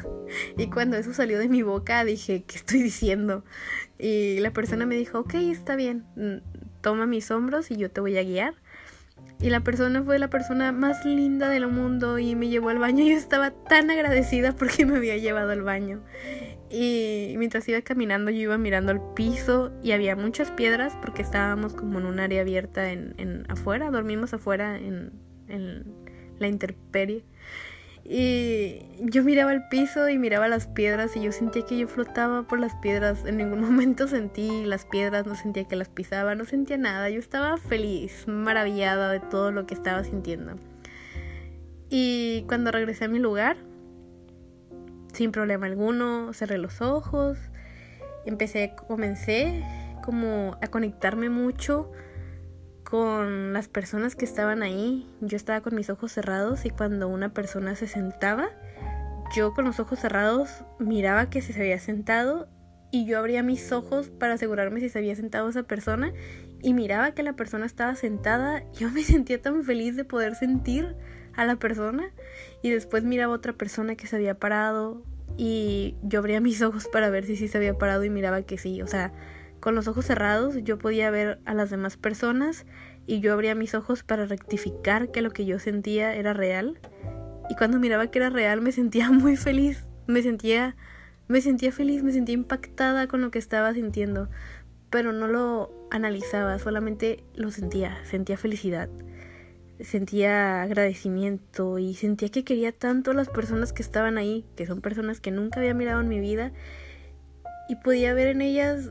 y 0.59 0.69
cuando 0.69 0.97
eso 0.97 1.13
salió 1.13 1.39
de 1.39 1.49
mi 1.49 1.63
boca 1.63 2.05
dije, 2.05 2.45
¿qué 2.47 2.57
estoy 2.57 2.83
diciendo? 2.83 3.45
Y 3.99 4.41
la 4.41 4.53
persona 4.53 4.87
me 4.87 4.97
dijo, 4.97 5.21
ok, 5.21 5.35
está 5.35 5.77
bien, 5.77 6.05
toma 6.85 7.07
mis 7.07 7.31
hombros 7.31 7.71
y 7.71 7.77
yo 7.77 7.91
te 7.91 8.03
voy 8.03 8.17
a 8.19 8.23
guiar. 8.23 8.55
Y 9.41 9.49
la 9.49 9.61
persona 9.61 10.03
fue 10.03 10.19
la 10.19 10.29
persona 10.29 10.71
más 10.71 11.05
linda 11.07 11.49
del 11.49 11.67
mundo 11.67 12.19
y 12.19 12.37
me 12.37 12.49
llevó 12.49 12.69
al 12.69 12.79
baño. 12.79 13.05
Yo 13.09 13.17
estaba 13.17 13.51
tan 13.51 13.91
agradecida 13.91 14.53
porque 14.53 14.87
me 14.87 14.97
había 14.97 15.17
llevado 15.17 15.51
al 15.51 15.63
baño. 15.63 16.03
Y 16.71 17.35
mientras 17.39 17.69
iba 17.69 17.81
caminando 17.83 18.31
yo 18.31 18.41
iba 18.41 18.59
mirando 18.59 18.91
al 18.91 19.15
piso 19.15 19.73
y 19.83 19.93
había 19.93 20.17
muchas 20.17 20.51
piedras 20.51 20.97
porque 21.01 21.23
estábamos 21.23 21.73
como 21.73 22.01
en 22.01 22.07
un 22.07 22.19
área 22.19 22.41
abierta 22.41 22.91
en, 22.91 23.15
en 23.17 23.45
afuera, 23.49 23.91
dormimos 23.91 24.35
afuera 24.35 24.77
en, 24.77 25.13
en 25.49 25.85
la 26.39 26.49
intemperie. 26.49 27.25
Y 28.07 28.81
yo 29.01 29.25
miraba 29.25 29.53
el 29.53 29.67
piso 29.69 30.11
y 30.11 30.19
miraba 30.19 30.47
las 30.47 30.67
piedras 30.67 31.17
y 31.17 31.23
yo 31.23 31.33
sentía 31.33 31.65
que 31.65 31.79
yo 31.79 31.89
flotaba 31.89 32.43
por 32.43 32.61
las 32.61 32.75
piedras. 32.77 33.25
En 33.25 33.39
ningún 33.39 33.61
momento 33.63 34.07
sentí 34.09 34.65
las 34.67 34.85
piedras, 34.85 35.27
no 35.27 35.35
sentía 35.35 35.65
que 35.65 35.77
las 35.77 35.89
pisaba, 35.89 36.35
no 36.35 36.45
sentía 36.45 36.77
nada. 36.77 37.09
Yo 37.09 37.19
estaba 37.19 37.57
feliz, 37.57 38.29
maravillada 38.29 39.11
de 39.11 39.21
todo 39.21 39.53
lo 39.53 39.67
que 39.67 39.73
estaba 39.73 40.05
sintiendo. 40.05 40.57
Y 41.89 42.45
cuando 42.47 42.73
regresé 42.73 43.07
a 43.07 43.09
mi 43.09 43.19
lugar, 43.19 43.57
sin 45.15 45.33
problema 45.33 45.67
alguno, 45.67 46.33
cerré 46.35 46.59
los 46.59 46.83
ojos, 46.83 47.39
empecé, 48.27 48.75
comencé 48.89 49.63
como 50.03 50.59
a 50.61 50.67
conectarme 50.67 51.31
mucho 51.31 51.91
con 52.95 53.53
las 53.53 53.67
personas 53.67 54.15
que 54.15 54.25
estaban 54.25 54.63
ahí. 54.63 55.11
Yo 55.21 55.37
estaba 55.37 55.63
con 55.63 55.75
mis 55.75 55.91
ojos 55.91 56.13
cerrados 56.13 56.65
y 56.65 56.71
cuando 56.71 57.09
una 57.09 57.35
persona 57.35 57.75
se 57.75 57.89
sentaba, 57.89 58.51
yo 59.35 59.53
con 59.53 59.65
los 59.65 59.81
ojos 59.81 59.99
cerrados 59.99 60.63
miraba 60.79 61.29
que 61.29 61.43
se 61.43 61.61
había 61.61 61.81
sentado 61.81 62.47
y 62.93 63.05
yo 63.05 63.19
abría 63.19 63.43
mis 63.43 63.73
ojos 63.73 64.11
para 64.11 64.35
asegurarme 64.35 64.79
si 64.79 64.91
se 64.91 65.01
había 65.01 65.17
sentado 65.17 65.49
esa 65.49 65.65
persona 65.65 66.13
y 66.63 66.73
miraba 66.73 67.11
que 67.15 67.25
la 67.25 67.33
persona 67.33 67.67
estaba 67.67 67.97
sentada. 67.97 68.63
Yo 68.79 68.89
me 68.93 69.03
sentía 69.03 69.43
tan 69.43 69.65
feliz 69.65 69.97
de 69.97 70.05
poder 70.05 70.37
sentir 70.37 70.95
a 71.35 71.45
la 71.45 71.57
persona 71.57 72.13
y 72.63 72.71
después 72.71 73.03
miraba 73.03 73.35
otra 73.35 73.55
persona 73.55 73.97
que 73.97 74.07
se 74.07 74.15
había 74.15 74.39
parado 74.39 75.03
y 75.37 75.97
yo 76.05 76.21
abría 76.21 76.41
mis 76.41 76.63
ojos 76.63 76.87
para 76.87 77.11
ver 77.11 77.25
si 77.25 77.35
sí 77.35 77.49
se 77.49 77.59
había 77.59 77.77
parado 77.77 78.05
y 78.05 78.11
miraba 78.11 78.43
que 78.43 78.57
sí, 78.57 78.83
o 78.83 78.87
sea, 78.87 79.13
con 79.65 79.75
los 79.75 79.89
ojos 79.89 80.05
cerrados 80.05 80.57
yo 80.63 80.77
podía 80.77 81.11
ver 81.11 81.41
a 81.47 81.55
las 81.55 81.71
demás 81.71 81.97
personas 81.97 82.67
y 83.07 83.21
yo 83.21 83.33
abría 83.33 83.55
mis 83.55 83.75
ojos 83.75 84.03
para 84.03 84.27
rectificar 84.27 85.11
que 85.11 85.23
lo 85.23 85.31
que 85.31 85.47
yo 85.47 85.59
sentía 85.59 86.15
era 86.15 86.35
real. 86.35 86.79
Y 87.49 87.57
cuando 87.57 87.79
miraba 87.79 88.09
que 88.09 88.19
era 88.19 88.29
real 88.29 88.61
me 88.61 88.73
sentía 88.73 89.11
muy 89.11 89.39
feliz, 89.39 89.87
me 90.07 90.21
sentía 90.21 90.77
me 91.29 91.41
sentía 91.41 91.73
feliz, 91.73 92.03
me 92.03 92.13
sentía 92.13 92.35
impactada 92.35 93.07
con 93.09 93.23
lo 93.23 93.31
que 93.31 93.39
estaba 93.39 93.73
sintiendo, 93.73 94.29
pero 94.91 95.13
no 95.13 95.29
lo 95.29 95.89
analizaba, 95.91 96.59
solamente 96.59 97.25
lo 97.35 97.51
sentía, 97.51 98.05
sentía 98.05 98.37
felicidad 98.37 98.91
sentía 99.81 100.63
agradecimiento 100.63 101.79
y 101.79 101.95
sentía 101.95 102.29
que 102.29 102.45
quería 102.45 102.71
tanto 102.71 103.13
a 103.13 103.15
las 103.15 103.31
personas 103.31 103.73
que 103.73 103.83
estaban 103.83 104.19
ahí, 104.19 104.45
que 104.57 104.67
son 104.67 104.83
personas 104.83 105.21
que 105.21 105.31
nunca 105.31 105.59
había 105.59 105.73
mirado 105.73 106.03
en 106.03 106.09
mi 106.09 106.21
vida, 106.21 106.53
y 107.69 107.77
podía 107.77 108.15
ver 108.15 108.29
en 108.29 108.43
ellas 108.43 108.91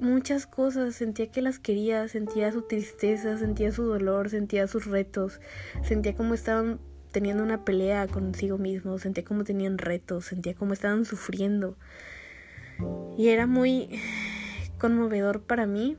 muchas 0.00 0.46
cosas, 0.46 0.94
sentía 0.94 1.30
que 1.30 1.42
las 1.42 1.58
quería, 1.58 2.08
sentía 2.08 2.50
su 2.52 2.62
tristeza, 2.62 3.36
sentía 3.38 3.70
su 3.70 3.84
dolor, 3.84 4.30
sentía 4.30 4.66
sus 4.66 4.86
retos, 4.86 5.40
sentía 5.82 6.16
como 6.16 6.34
estaban 6.34 6.80
teniendo 7.12 7.42
una 7.42 7.64
pelea 7.64 8.06
consigo 8.06 8.58
mismos, 8.58 9.02
sentía 9.02 9.24
como 9.24 9.44
tenían 9.44 9.78
retos, 9.78 10.24
sentía 10.24 10.54
como 10.54 10.72
estaban 10.72 11.04
sufriendo. 11.04 11.76
Y 13.18 13.28
era 13.28 13.46
muy 13.46 13.90
conmovedor 14.78 15.42
para 15.42 15.66
mí 15.66 15.96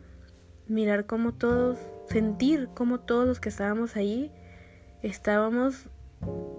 mirar 0.68 1.06
cómo 1.06 1.34
todos 1.34 1.78
sentir 2.10 2.70
como 2.74 3.00
todos 3.00 3.28
los 3.28 3.40
que 3.40 3.50
estábamos 3.50 3.96
ahí 3.96 4.32
estábamos 5.02 5.88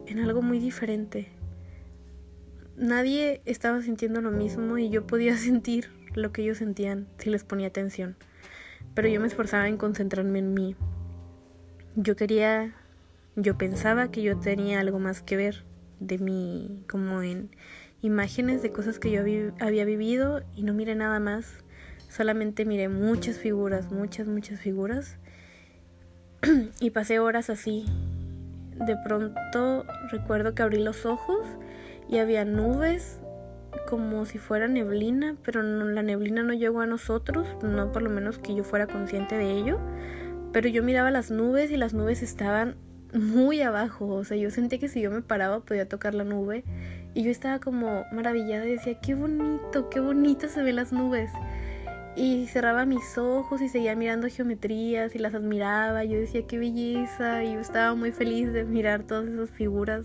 en 0.06 0.18
algo 0.18 0.42
muy 0.42 0.58
diferente. 0.58 1.28
Nadie 2.76 3.42
estaba 3.44 3.82
sintiendo 3.82 4.20
lo 4.20 4.30
mismo 4.30 4.78
y 4.78 4.88
yo 4.90 5.06
podía 5.06 5.36
sentir 5.36 6.01
lo 6.14 6.32
que 6.32 6.42
ellos 6.42 6.58
sentían 6.58 7.06
si 7.18 7.30
les 7.30 7.44
ponía 7.44 7.68
atención. 7.68 8.16
Pero 8.94 9.08
yo 9.08 9.20
me 9.20 9.26
esforzaba 9.26 9.68
en 9.68 9.76
concentrarme 9.76 10.38
en 10.40 10.54
mí. 10.54 10.76
Yo 11.96 12.16
quería, 12.16 12.74
yo 13.36 13.56
pensaba 13.56 14.10
que 14.10 14.22
yo 14.22 14.38
tenía 14.38 14.80
algo 14.80 14.98
más 14.98 15.22
que 15.22 15.36
ver 15.36 15.64
de 16.00 16.18
mí, 16.18 16.82
como 16.88 17.22
en 17.22 17.50
imágenes 18.02 18.62
de 18.62 18.72
cosas 18.72 18.98
que 18.98 19.10
yo 19.10 19.20
había 19.60 19.84
vivido 19.84 20.42
y 20.54 20.62
no 20.62 20.74
miré 20.74 20.94
nada 20.94 21.20
más. 21.20 21.46
Solamente 22.08 22.64
miré 22.64 22.88
muchas 22.88 23.38
figuras, 23.38 23.90
muchas, 23.90 24.26
muchas 24.26 24.60
figuras 24.60 25.16
y 26.80 26.90
pasé 26.90 27.18
horas 27.20 27.48
así. 27.48 27.86
De 28.74 28.96
pronto 29.04 29.86
recuerdo 30.10 30.54
que 30.54 30.62
abrí 30.62 30.82
los 30.82 31.06
ojos 31.06 31.46
y 32.08 32.18
había 32.18 32.44
nubes 32.44 33.18
como 33.88 34.24
si 34.26 34.38
fuera 34.38 34.68
neblina, 34.68 35.36
pero 35.44 35.62
la 35.62 36.02
neblina 36.02 36.42
no 36.42 36.52
llegó 36.52 36.80
a 36.80 36.86
nosotros, 36.86 37.46
no 37.62 37.92
por 37.92 38.02
lo 38.02 38.10
menos 38.10 38.38
que 38.38 38.54
yo 38.54 38.64
fuera 38.64 38.86
consciente 38.86 39.36
de 39.36 39.52
ello. 39.52 39.78
Pero 40.52 40.68
yo 40.68 40.82
miraba 40.82 41.10
las 41.10 41.30
nubes 41.30 41.70
y 41.70 41.76
las 41.76 41.94
nubes 41.94 42.22
estaban 42.22 42.76
muy 43.14 43.60
abajo, 43.60 44.06
o 44.06 44.24
sea, 44.24 44.36
yo 44.36 44.50
sentí 44.50 44.78
que 44.78 44.88
si 44.88 45.00
yo 45.02 45.10
me 45.10 45.20
paraba 45.20 45.60
podía 45.60 45.86
tocar 45.86 46.14
la 46.14 46.24
nube 46.24 46.64
y 47.14 47.24
yo 47.24 47.30
estaba 47.30 47.58
como 47.58 48.04
maravillada 48.10 48.66
y 48.66 48.72
decía, 48.72 48.98
qué 49.00 49.14
bonito, 49.14 49.90
qué 49.90 50.00
bonito 50.00 50.48
se 50.48 50.62
ven 50.62 50.76
las 50.76 50.92
nubes. 50.92 51.30
Y 52.14 52.46
cerraba 52.46 52.84
mis 52.84 53.16
ojos 53.16 53.62
y 53.62 53.68
seguía 53.68 53.96
mirando 53.96 54.28
geometrías 54.28 55.14
y 55.14 55.18
las 55.18 55.34
admiraba. 55.34 56.04
Yo 56.04 56.18
decía 56.18 56.46
qué 56.46 56.58
belleza 56.58 57.42
y 57.42 57.54
yo 57.54 57.60
estaba 57.60 57.94
muy 57.94 58.12
feliz 58.12 58.52
de 58.52 58.64
mirar 58.64 59.04
todas 59.04 59.28
esas 59.28 59.50
figuras. 59.50 60.04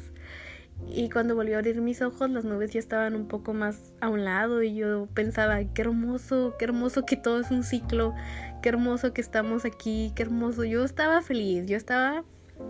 Y 0.85 1.09
cuando 1.09 1.35
volví 1.35 1.53
a 1.53 1.57
abrir 1.57 1.81
mis 1.81 2.01
ojos, 2.01 2.29
las 2.29 2.45
nubes 2.45 2.71
ya 2.71 2.79
estaban 2.79 3.15
un 3.15 3.27
poco 3.27 3.53
más 3.53 3.93
a 3.99 4.09
un 4.09 4.23
lado 4.23 4.63
y 4.63 4.75
yo 4.75 5.07
pensaba, 5.13 5.63
qué 5.63 5.81
hermoso, 5.81 6.55
qué 6.57 6.65
hermoso 6.65 7.05
que 7.05 7.17
todo 7.17 7.41
es 7.41 7.51
un 7.51 7.63
ciclo, 7.63 8.13
qué 8.61 8.69
hermoso 8.69 9.13
que 9.13 9.21
estamos 9.21 9.65
aquí, 9.65 10.11
qué 10.15 10.23
hermoso. 10.23 10.63
Yo 10.63 10.85
estaba 10.85 11.21
feliz, 11.21 11.65
yo 11.65 11.77
estaba, 11.77 12.23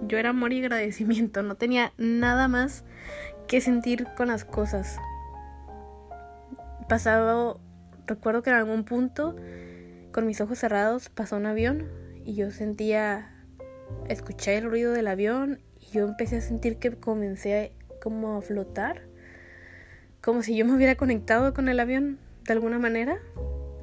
yo 0.07 0.17
era 0.17 0.29
amor 0.29 0.53
y 0.53 0.59
agradecimiento, 0.59 1.43
no 1.43 1.55
tenía 1.55 1.93
nada 1.97 2.47
más 2.47 2.85
que 3.47 3.61
sentir 3.61 4.07
con 4.15 4.27
las 4.27 4.45
cosas. 4.45 4.97
Pasado 6.89 7.59
recuerdo 8.07 8.41
que 8.41 8.49
en 8.49 8.55
algún 8.55 8.83
punto, 8.83 9.35
con 10.11 10.25
mis 10.25 10.41
ojos 10.41 10.59
cerrados, 10.59 11.09
pasó 11.09 11.37
un 11.37 11.45
avión 11.45 11.87
y 12.25 12.35
yo 12.35 12.51
sentía, 12.51 13.31
escuché 14.07 14.57
el 14.57 14.69
ruido 14.69 14.91
del 14.93 15.07
avión 15.07 15.59
y 15.79 15.91
yo 15.91 16.05
empecé 16.05 16.37
a 16.37 16.41
sentir 16.41 16.77
que 16.77 16.91
comencé 16.91 17.73
como 18.01 18.41
flotar, 18.41 19.03
como 20.21 20.41
si 20.41 20.55
yo 20.55 20.65
me 20.65 20.73
hubiera 20.73 20.95
conectado 20.95 21.53
con 21.53 21.69
el 21.69 21.79
avión 21.79 22.19
de 22.43 22.53
alguna 22.53 22.79
manera, 22.79 23.19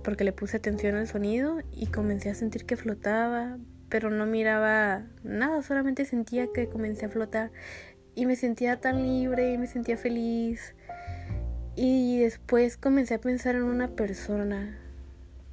porque 0.02 0.24
le 0.24 0.32
puse 0.32 0.58
atención 0.58 0.96
al 0.96 1.06
sonido 1.08 1.60
y 1.72 1.86
comencé 1.86 2.30
a 2.30 2.34
sentir 2.34 2.66
que 2.66 2.76
flotaba, 2.76 3.58
pero 3.88 4.10
no 4.10 4.26
miraba 4.26 5.06
nada, 5.22 5.62
solamente 5.62 6.04
sentía 6.04 6.48
que 6.52 6.68
comencé 6.68 7.06
a 7.06 7.08
flotar 7.08 7.50
y 8.14 8.26
me 8.26 8.36
sentía 8.36 8.80
tan 8.80 9.02
libre 9.02 9.52
y 9.52 9.58
me 9.58 9.66
sentía 9.66 9.96
feliz 9.96 10.74
y 11.76 12.18
después 12.20 12.76
comencé 12.76 13.14
a 13.14 13.20
pensar 13.20 13.56
en 13.56 13.64
una 13.64 13.88
persona. 13.88 14.78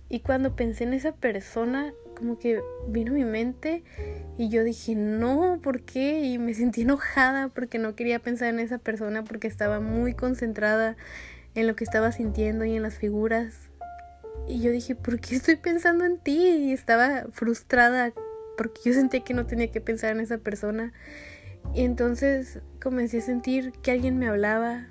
Y 0.10 0.20
cuando 0.20 0.56
pensé 0.56 0.84
en 0.84 0.94
esa 0.94 1.14
persona, 1.14 1.94
como 2.22 2.38
que 2.38 2.62
vino 2.88 3.14
a 3.14 3.16
mi 3.16 3.26
mente 3.26 3.84
y 4.38 4.50
yo 4.50 4.64
dije, 4.64 4.94
no, 4.94 5.60
¿por 5.64 5.82
qué? 5.82 6.22
Y 6.22 6.38
me 6.38 6.54
sentí 6.54 6.82
enojada 6.82 7.50
porque 7.50 7.80
no 7.80 7.96
quería 7.96 8.20
pensar 8.20 8.50
en 8.50 8.60
esa 8.60 8.78
persona 8.78 9.24
porque 9.24 9.48
estaba 9.48 9.80
muy 9.80 10.14
concentrada 10.14 10.98
en 11.56 11.66
lo 11.66 11.76
que 11.76 11.84
estaba 11.84 12.12
sintiendo 12.12 12.64
y 12.64 12.76
en 12.76 12.84
las 12.84 12.94
figuras. 12.94 13.72
Y 14.48 14.62
yo 14.62 14.70
dije, 14.70 14.94
¿por 14.94 15.20
qué 15.20 15.36
estoy 15.36 15.56
pensando 15.56 16.06
en 16.06 16.20
ti? 16.20 16.48
Y 16.48 16.74
estaba 16.74 17.26
frustrada 17.32 18.14
porque 18.56 18.82
yo 18.86 18.94
sentía 18.94 19.24
que 19.24 19.34
no 19.34 19.48
tenía 19.48 19.72
que 19.72 19.82
pensar 19.82 20.12
en 20.12 20.20
esa 20.20 20.38
persona. 20.38 20.94
Y 21.74 21.84
entonces 21.86 22.60
comencé 22.80 23.18
a 23.18 23.22
sentir 23.22 23.72
que 23.82 23.90
alguien 23.90 24.20
me 24.20 24.28
hablaba 24.28 24.86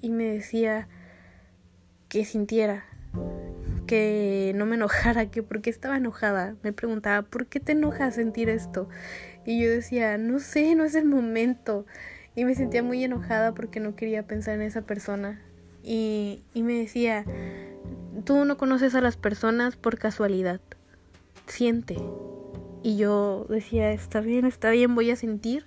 y 0.00 0.10
me 0.10 0.24
decía 0.24 0.88
que 2.08 2.24
sintiera, 2.24 2.84
que 3.86 4.52
no 4.54 4.66
me 4.66 4.76
enojara, 4.76 5.30
que 5.30 5.42
por 5.42 5.62
qué 5.62 5.70
estaba 5.70 5.96
enojada. 5.96 6.56
Me 6.62 6.72
preguntaba, 6.72 7.22
¿por 7.22 7.46
qué 7.46 7.60
te 7.60 7.72
enojas 7.72 8.14
sentir 8.14 8.48
esto? 8.48 8.88
Y 9.44 9.62
yo 9.62 9.70
decía, 9.70 10.18
no 10.18 10.38
sé, 10.38 10.74
no 10.74 10.84
es 10.84 10.94
el 10.94 11.04
momento. 11.04 11.86
Y 12.34 12.44
me 12.44 12.54
sentía 12.54 12.82
muy 12.82 13.02
enojada 13.02 13.54
porque 13.54 13.80
no 13.80 13.96
quería 13.96 14.26
pensar 14.26 14.54
en 14.56 14.62
esa 14.62 14.82
persona. 14.82 15.40
Y, 15.82 16.42
y 16.52 16.62
me 16.62 16.74
decía, 16.74 17.24
tú 18.24 18.44
no 18.44 18.56
conoces 18.56 18.94
a 18.94 19.00
las 19.00 19.16
personas 19.16 19.76
por 19.76 19.98
casualidad. 19.98 20.60
Siente. 21.46 21.96
Y 22.82 22.96
yo 22.96 23.46
decía, 23.48 23.92
está 23.92 24.20
bien, 24.20 24.44
está 24.44 24.70
bien, 24.70 24.94
voy 24.94 25.10
a 25.10 25.16
sentir. 25.16 25.66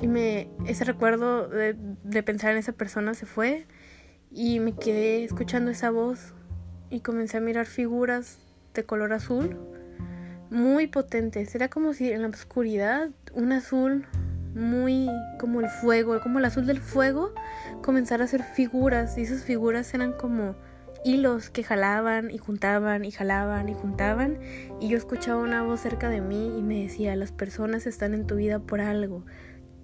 Y 0.00 0.08
me, 0.08 0.48
ese 0.66 0.84
recuerdo 0.84 1.48
de, 1.48 1.76
de 2.02 2.22
pensar 2.22 2.52
en 2.52 2.58
esa 2.58 2.72
persona 2.72 3.14
se 3.14 3.26
fue 3.26 3.66
y 4.30 4.60
me 4.60 4.72
quedé 4.72 5.24
escuchando 5.24 5.70
esa 5.70 5.90
voz 5.90 6.34
y 6.90 7.00
comencé 7.00 7.36
a 7.36 7.40
mirar 7.40 7.66
figuras 7.66 8.38
de 8.74 8.84
color 8.84 9.12
azul 9.12 9.56
muy 10.50 10.88
potentes. 10.88 11.54
Era 11.54 11.68
como 11.68 11.94
si 11.94 12.10
en 12.10 12.22
la 12.22 12.28
oscuridad 12.28 13.10
un 13.32 13.52
azul 13.52 14.06
muy 14.54 15.08
como 15.38 15.60
el 15.60 15.68
fuego, 15.68 16.20
como 16.20 16.40
el 16.40 16.44
azul 16.44 16.66
del 16.66 16.80
fuego, 16.80 17.32
comenzara 17.82 18.24
a 18.24 18.26
hacer 18.26 18.42
figuras 18.42 19.16
y 19.16 19.22
esas 19.22 19.44
figuras 19.44 19.94
eran 19.94 20.12
como 20.12 20.56
hilos 21.04 21.50
que 21.50 21.62
jalaban 21.62 22.30
y 22.30 22.38
juntaban 22.38 23.04
y 23.04 23.10
jalaban 23.10 23.68
y 23.68 23.74
juntaban 23.74 24.38
y 24.80 24.88
yo 24.88 24.98
escuchaba 24.98 25.40
una 25.40 25.62
voz 25.62 25.80
cerca 25.80 26.10
de 26.10 26.20
mí 26.20 26.58
y 26.58 26.62
me 26.62 26.82
decía, 26.82 27.16
las 27.16 27.32
personas 27.32 27.86
están 27.86 28.12
en 28.12 28.26
tu 28.26 28.36
vida 28.36 28.58
por 28.58 28.80
algo. 28.80 29.24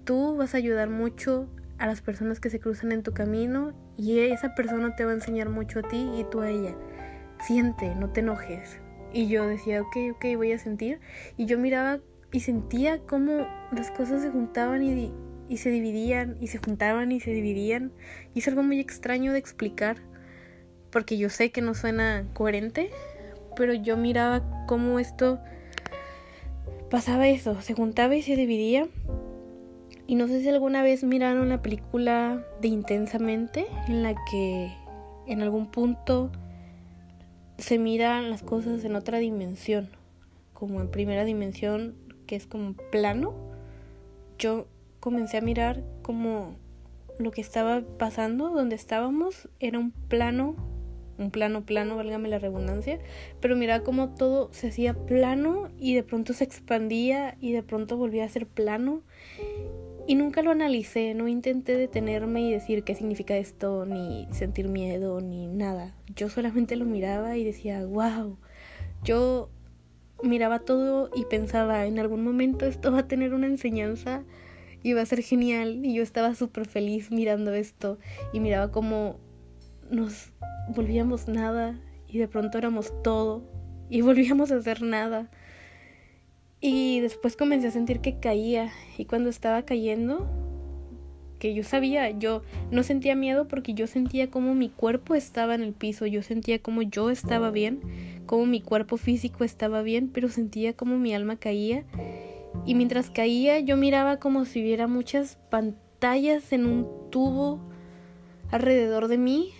Tú 0.03 0.35
vas 0.35 0.53
a 0.53 0.57
ayudar 0.57 0.89
mucho 0.89 1.47
a 1.79 1.87
las 1.87 2.01
personas 2.01 2.39
que 2.39 2.49
se 2.49 2.59
cruzan 2.59 2.91
en 2.91 3.03
tu 3.03 3.13
camino 3.13 3.73
y 3.97 4.19
esa 4.19 4.53
persona 4.53 4.95
te 4.95 5.05
va 5.05 5.11
a 5.11 5.15
enseñar 5.15 5.49
mucho 5.49 5.79
a 5.79 5.83
ti 5.83 6.09
y 6.17 6.25
tú 6.29 6.41
a 6.41 6.49
ella. 6.49 6.75
Siente, 7.39 7.95
no 7.95 8.09
te 8.09 8.21
enojes. 8.21 8.79
Y 9.13 9.27
yo 9.27 9.47
decía, 9.47 9.81
ok, 9.81 9.95
ok, 10.15 10.25
voy 10.35 10.51
a 10.51 10.59
sentir. 10.59 10.99
Y 11.37 11.45
yo 11.45 11.57
miraba 11.57 11.99
y 12.31 12.41
sentía 12.41 12.99
cómo 12.99 13.47
las 13.71 13.91
cosas 13.91 14.21
se 14.21 14.29
juntaban 14.29 14.83
y, 14.83 15.13
y 15.47 15.57
se 15.57 15.69
dividían 15.69 16.37
y 16.41 16.47
se 16.47 16.57
juntaban 16.57 17.11
y 17.11 17.19
se 17.19 17.31
dividían. 17.31 17.91
Y 18.33 18.39
es 18.39 18.47
algo 18.47 18.63
muy 18.63 18.79
extraño 18.79 19.33
de 19.33 19.39
explicar 19.39 19.97
porque 20.91 21.17
yo 21.17 21.29
sé 21.29 21.51
que 21.51 21.61
no 21.61 21.73
suena 21.73 22.25
coherente, 22.33 22.91
pero 23.55 23.73
yo 23.73 23.97
miraba 23.97 24.65
cómo 24.67 24.99
esto 24.99 25.39
pasaba 26.89 27.27
eso, 27.27 27.61
se 27.61 27.73
juntaba 27.73 28.15
y 28.15 28.21
se 28.21 28.35
dividía 28.35 28.87
y 30.07 30.15
no 30.15 30.27
sé 30.27 30.41
si 30.41 30.47
alguna 30.47 30.81
vez 30.83 31.03
miraron 31.03 31.49
la 31.49 31.61
película 31.61 32.41
de 32.61 32.69
Intensamente, 32.69 33.67
en 33.89 34.03
la 34.03 34.15
que 34.31 34.71
en 35.27 35.41
algún 35.41 35.69
punto 35.69 36.31
se 37.57 37.79
miran 37.79 38.29
las 38.29 38.43
cosas 38.43 38.83
en 38.83 38.95
otra 38.95 39.17
dimensión, 39.19 39.89
como 40.53 40.81
en 40.81 40.89
primera 40.89 41.25
dimensión, 41.25 41.95
que 42.25 42.35
es 42.35 42.45
como 42.45 42.73
plano. 42.73 43.33
Yo 44.37 44.67
comencé 44.99 45.37
a 45.37 45.41
mirar 45.41 45.83
como 46.01 46.55
lo 47.17 47.31
que 47.31 47.41
estaba 47.41 47.81
pasando, 47.97 48.49
donde 48.49 48.75
estábamos, 48.75 49.49
era 49.59 49.79
un 49.79 49.91
plano, 49.91 50.55
un 51.17 51.31
plano 51.31 51.65
plano, 51.65 51.95
válgame 51.95 52.29
la 52.29 52.39
redundancia, 52.39 52.99
pero 53.39 53.55
miraba 53.55 53.83
como 53.83 54.09
todo 54.09 54.49
se 54.53 54.67
hacía 54.67 54.93
plano 54.93 55.69
y 55.79 55.95
de 55.95 56.03
pronto 56.03 56.33
se 56.33 56.43
expandía 56.43 57.37
y 57.41 57.53
de 57.53 57.63
pronto 57.63 57.97
volvía 57.97 58.25
a 58.25 58.29
ser 58.29 58.45
plano 58.45 59.01
y 60.07 60.15
nunca 60.15 60.41
lo 60.41 60.51
analicé, 60.51 61.13
no 61.13 61.27
intenté 61.27 61.75
detenerme 61.75 62.41
y 62.41 62.51
decir 62.51 62.83
qué 62.83 62.95
significa 62.95 63.35
esto, 63.35 63.85
ni 63.85 64.25
sentir 64.31 64.69
miedo, 64.69 65.19
ni 65.19 65.47
nada. 65.47 65.93
Yo 66.15 66.29
solamente 66.29 66.77
lo 66.77 66.85
miraba 66.85 67.35
y 67.35 67.43
decía, 67.43 67.85
wow. 67.85 68.37
Yo 69.03 69.49
miraba 70.23 70.59
todo 70.59 71.11
y 71.13 71.25
pensaba, 71.25 71.85
en 71.85 71.99
algún 71.99 72.23
momento 72.23 72.65
esto 72.65 72.91
va 72.91 72.99
a 72.99 73.07
tener 73.07 73.33
una 73.33 73.47
enseñanza 73.47 74.23
y 74.81 74.93
va 74.93 75.01
a 75.01 75.05
ser 75.05 75.21
genial. 75.21 75.85
Y 75.85 75.95
yo 75.95 76.03
estaba 76.03 76.35
súper 76.35 76.65
feliz 76.65 77.11
mirando 77.11 77.53
esto 77.53 77.99
y 78.31 78.39
miraba 78.39 78.71
cómo 78.71 79.19
nos 79.91 80.31
volvíamos 80.73 81.27
nada 81.27 81.79
y 82.07 82.17
de 82.17 82.29
pronto 82.29 82.57
éramos 82.57 82.93
todo 83.03 83.43
y 83.89 84.01
volvíamos 84.03 84.51
a 84.51 84.55
hacer 84.55 84.81
nada. 84.81 85.29
Y 86.59 86.99
después 87.01 87.37
comencé 87.37 87.67
a 87.67 87.71
sentir 87.71 87.99
que 87.99 88.19
caía. 88.19 88.71
Y 88.97 89.05
cuando 89.05 89.29
estaba 89.29 89.63
cayendo, 89.63 90.27
que 91.39 91.53
yo 91.53 91.63
sabía, 91.63 92.09
yo 92.11 92.41
no 92.71 92.83
sentía 92.83 93.15
miedo 93.15 93.47
porque 93.47 93.73
yo 93.73 93.87
sentía 93.87 94.29
como 94.29 94.55
mi 94.55 94.69
cuerpo 94.69 95.15
estaba 95.15 95.55
en 95.55 95.61
el 95.61 95.73
piso, 95.73 96.05
yo 96.05 96.23
sentía 96.23 96.59
como 96.59 96.81
yo 96.81 97.09
estaba 97.09 97.51
bien, 97.51 97.81
como 98.25 98.45
mi 98.45 98.61
cuerpo 98.61 98.97
físico 98.97 99.43
estaba 99.43 99.81
bien, 99.81 100.09
pero 100.11 100.29
sentía 100.29 100.73
como 100.73 100.97
mi 100.97 101.13
alma 101.13 101.35
caía. 101.35 101.83
Y 102.65 102.73
mientras 102.73 103.09
caía 103.09 103.59
yo 103.59 103.77
miraba 103.77 104.17
como 104.17 104.45
si 104.45 104.61
hubiera 104.61 104.87
muchas 104.87 105.37
pantallas 105.49 106.51
en 106.51 106.65
un 106.65 106.87
tubo 107.11 107.59
alrededor 108.51 109.07
de 109.07 109.17
mí. 109.17 109.51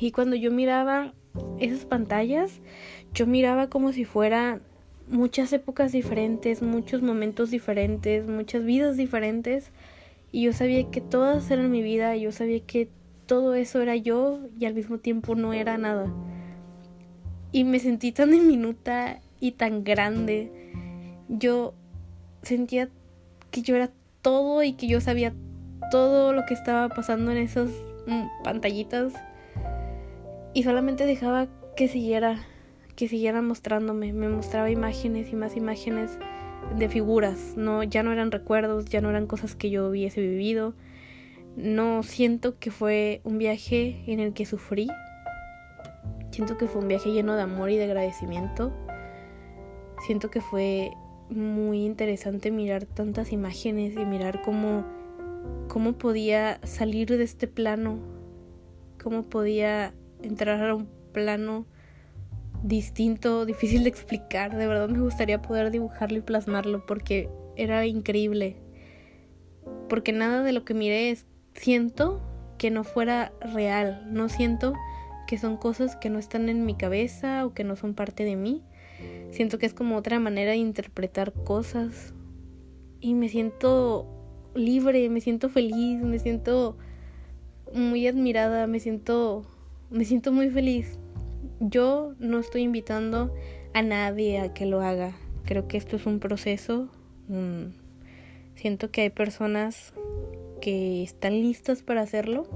Y 0.00 0.10
cuando 0.10 0.36
yo 0.36 0.50
miraba 0.50 1.12
esas 1.58 1.84
pantallas, 1.84 2.60
yo 3.12 3.26
miraba 3.26 3.68
como 3.68 3.92
si 3.92 4.04
fuera 4.04 4.60
muchas 5.08 5.52
épocas 5.52 5.92
diferentes, 5.92 6.62
muchos 6.62 7.02
momentos 7.02 7.50
diferentes, 7.50 8.26
muchas 8.26 8.64
vidas 8.64 8.96
diferentes. 8.96 9.70
Y 10.32 10.42
yo 10.42 10.52
sabía 10.52 10.90
que 10.90 11.00
todas 11.00 11.50
eran 11.50 11.70
mi 11.70 11.82
vida, 11.82 12.16
yo 12.16 12.32
sabía 12.32 12.60
que 12.60 12.88
todo 13.26 13.54
eso 13.54 13.80
era 13.80 13.96
yo 13.96 14.40
y 14.58 14.66
al 14.66 14.74
mismo 14.74 14.98
tiempo 14.98 15.34
no 15.34 15.52
era 15.52 15.78
nada. 15.78 16.12
Y 17.52 17.64
me 17.64 17.78
sentí 17.78 18.12
tan 18.12 18.30
diminuta 18.30 19.20
y 19.40 19.52
tan 19.52 19.84
grande. 19.84 20.52
Yo 21.28 21.74
sentía 22.42 22.88
que 23.50 23.62
yo 23.62 23.76
era 23.76 23.90
todo 24.22 24.62
y 24.62 24.72
que 24.74 24.86
yo 24.86 25.00
sabía 25.00 25.32
todo 25.90 26.32
lo 26.32 26.44
que 26.46 26.54
estaba 26.54 26.88
pasando 26.88 27.30
en 27.32 27.38
esas 27.38 27.70
mm, 28.06 28.42
pantallitas. 28.44 29.12
Y 30.52 30.62
solamente 30.62 31.06
dejaba 31.06 31.48
que 31.76 31.88
siguiera 31.88 32.44
que 32.96 33.08
siguiera 33.08 33.42
mostrándome, 33.42 34.12
me 34.12 34.28
mostraba 34.28 34.70
imágenes 34.70 35.32
y 35.32 35.36
más 35.36 35.56
imágenes 35.56 36.18
de 36.76 36.88
figuras, 36.88 37.54
no 37.56 37.82
ya 37.82 38.02
no 38.02 38.12
eran 38.12 38.32
recuerdos, 38.32 38.86
ya 38.86 39.00
no 39.00 39.10
eran 39.10 39.26
cosas 39.26 39.54
que 39.54 39.70
yo 39.70 39.88
hubiese 39.88 40.20
vivido. 40.20 40.74
No 41.56 42.02
siento 42.02 42.58
que 42.58 42.70
fue 42.70 43.20
un 43.24 43.38
viaje 43.38 44.02
en 44.06 44.20
el 44.20 44.32
que 44.32 44.44
sufrí. 44.44 44.88
Siento 46.30 46.58
que 46.58 46.66
fue 46.66 46.82
un 46.82 46.88
viaje 46.88 47.12
lleno 47.12 47.34
de 47.34 47.42
amor 47.42 47.70
y 47.70 47.76
de 47.76 47.84
agradecimiento. 47.84 48.72
Siento 50.04 50.30
que 50.30 50.40
fue 50.40 50.90
muy 51.30 51.84
interesante 51.84 52.50
mirar 52.50 52.84
tantas 52.84 53.32
imágenes 53.32 53.94
y 53.96 54.04
mirar 54.04 54.42
cómo 54.42 54.84
cómo 55.68 55.92
podía 55.94 56.60
salir 56.62 57.08
de 57.08 57.22
este 57.22 57.46
plano, 57.48 57.98
cómo 59.02 59.24
podía 59.24 59.94
entrar 60.22 60.62
a 60.70 60.74
un 60.74 60.88
plano 61.12 61.66
distinto, 62.62 63.44
difícil 63.44 63.82
de 63.84 63.88
explicar. 63.88 64.56
De 64.56 64.66
verdad 64.66 64.88
me 64.88 65.00
gustaría 65.00 65.40
poder 65.42 65.70
dibujarlo 65.70 66.18
y 66.18 66.22
plasmarlo 66.22 66.84
porque 66.86 67.28
era 67.56 67.86
increíble. 67.86 68.56
Porque 69.88 70.12
nada 70.12 70.42
de 70.42 70.52
lo 70.52 70.64
que 70.64 70.74
miré 70.74 71.16
siento 71.54 72.20
que 72.58 72.70
no 72.70 72.84
fuera 72.84 73.32
real. 73.40 74.06
No 74.10 74.28
siento 74.28 74.74
que 75.26 75.38
son 75.38 75.56
cosas 75.56 75.96
que 75.96 76.10
no 76.10 76.18
están 76.18 76.48
en 76.48 76.64
mi 76.64 76.74
cabeza 76.74 77.44
o 77.44 77.54
que 77.54 77.64
no 77.64 77.76
son 77.76 77.94
parte 77.94 78.24
de 78.24 78.36
mí. 78.36 78.62
Siento 79.30 79.58
que 79.58 79.66
es 79.66 79.74
como 79.74 79.96
otra 79.96 80.18
manera 80.20 80.52
de 80.52 80.58
interpretar 80.58 81.32
cosas. 81.32 82.14
Y 83.00 83.14
me 83.14 83.28
siento 83.28 84.06
libre, 84.54 85.08
me 85.10 85.20
siento 85.20 85.48
feliz, 85.48 86.02
me 86.02 86.18
siento 86.18 86.78
muy 87.74 88.06
admirada, 88.06 88.66
me 88.66 88.80
siento 88.80 89.44
me 89.90 90.04
siento 90.04 90.32
muy 90.32 90.50
feliz 90.50 90.98
yo 91.60 92.14
no 92.18 92.38
estoy 92.38 92.62
invitando 92.62 93.34
a 93.74 93.82
nadie 93.82 94.38
a 94.38 94.52
que 94.54 94.66
lo 94.66 94.80
haga. 94.80 95.16
Creo 95.44 95.68
que 95.68 95.76
esto 95.76 95.96
es 95.96 96.06
un 96.06 96.18
proceso. 96.18 96.88
siento 98.54 98.90
que 98.90 99.02
hay 99.02 99.10
personas 99.10 99.92
que 100.60 101.02
están 101.02 101.40
listas 101.40 101.82
para 101.82 102.00
hacerlo 102.00 102.48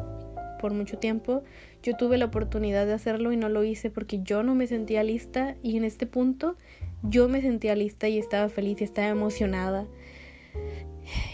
por 0.60 0.72
mucho 0.72 0.98
tiempo. 0.98 1.42
Yo 1.82 1.96
tuve 1.96 2.18
la 2.18 2.26
oportunidad 2.26 2.86
de 2.86 2.92
hacerlo 2.92 3.32
y 3.32 3.36
no 3.36 3.48
lo 3.48 3.64
hice 3.64 3.90
porque 3.90 4.20
yo 4.22 4.42
no 4.42 4.54
me 4.54 4.66
sentía 4.66 5.02
lista 5.02 5.56
y 5.62 5.76
en 5.76 5.84
este 5.84 6.06
punto 6.06 6.56
yo 7.02 7.28
me 7.28 7.40
sentía 7.40 7.74
lista 7.74 8.08
y 8.08 8.18
estaba 8.18 8.48
feliz 8.48 8.80
y 8.80 8.84
estaba 8.84 9.08
emocionada. 9.08 9.86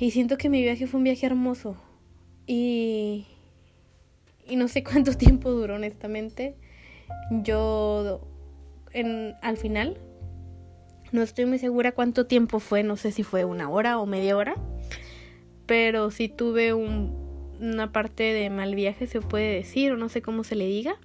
Y 0.00 0.10
siento 0.10 0.38
que 0.38 0.48
mi 0.48 0.62
viaje 0.62 0.86
fue 0.86 0.98
un 0.98 1.04
viaje 1.04 1.26
hermoso. 1.26 1.76
Y, 2.46 3.26
y 4.48 4.56
no 4.56 4.68
sé 4.68 4.84
cuánto 4.84 5.14
tiempo 5.18 5.50
duró 5.50 5.74
honestamente. 5.74 6.54
Yo 7.30 8.28
en, 8.92 9.34
al 9.42 9.56
final 9.56 9.98
no 11.12 11.22
estoy 11.22 11.46
muy 11.46 11.58
segura 11.58 11.92
cuánto 11.92 12.26
tiempo 12.26 12.60
fue, 12.60 12.82
no 12.82 12.96
sé 12.96 13.12
si 13.12 13.22
fue 13.22 13.44
una 13.44 13.68
hora 13.68 13.98
o 13.98 14.06
media 14.06 14.36
hora, 14.36 14.54
pero 15.66 16.10
sí 16.10 16.28
tuve 16.28 16.74
un, 16.74 17.26
una 17.60 17.92
parte 17.92 18.22
de 18.22 18.50
mal 18.50 18.74
viaje, 18.74 19.06
se 19.06 19.20
puede 19.20 19.54
decir, 19.54 19.92
o 19.92 19.96
no 19.96 20.08
sé 20.08 20.22
cómo 20.22 20.44
se 20.44 20.56
le 20.56 20.66
diga. 20.66 20.96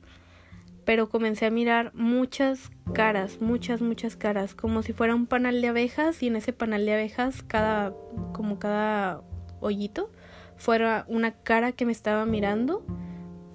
Pero 0.84 1.10
comencé 1.10 1.46
a 1.46 1.52
mirar 1.52 1.92
muchas 1.94 2.72
caras, 2.94 3.40
muchas, 3.40 3.82
muchas 3.82 4.16
caras, 4.16 4.56
como 4.56 4.82
si 4.82 4.94
fuera 4.94 5.14
un 5.14 5.28
panal 5.28 5.62
de 5.62 5.68
abejas 5.68 6.24
y 6.24 6.28
en 6.28 6.36
ese 6.36 6.54
panal 6.54 6.86
de 6.86 6.94
abejas, 6.94 7.44
cada, 7.44 7.94
como 8.34 8.58
cada 8.58 9.22
hoyito, 9.60 10.12
fuera 10.58 11.06
una 11.08 11.32
cara 11.32 11.72
que 11.72 11.86
me 11.86 11.92
estaba 11.92 12.26
mirando, 12.26 12.84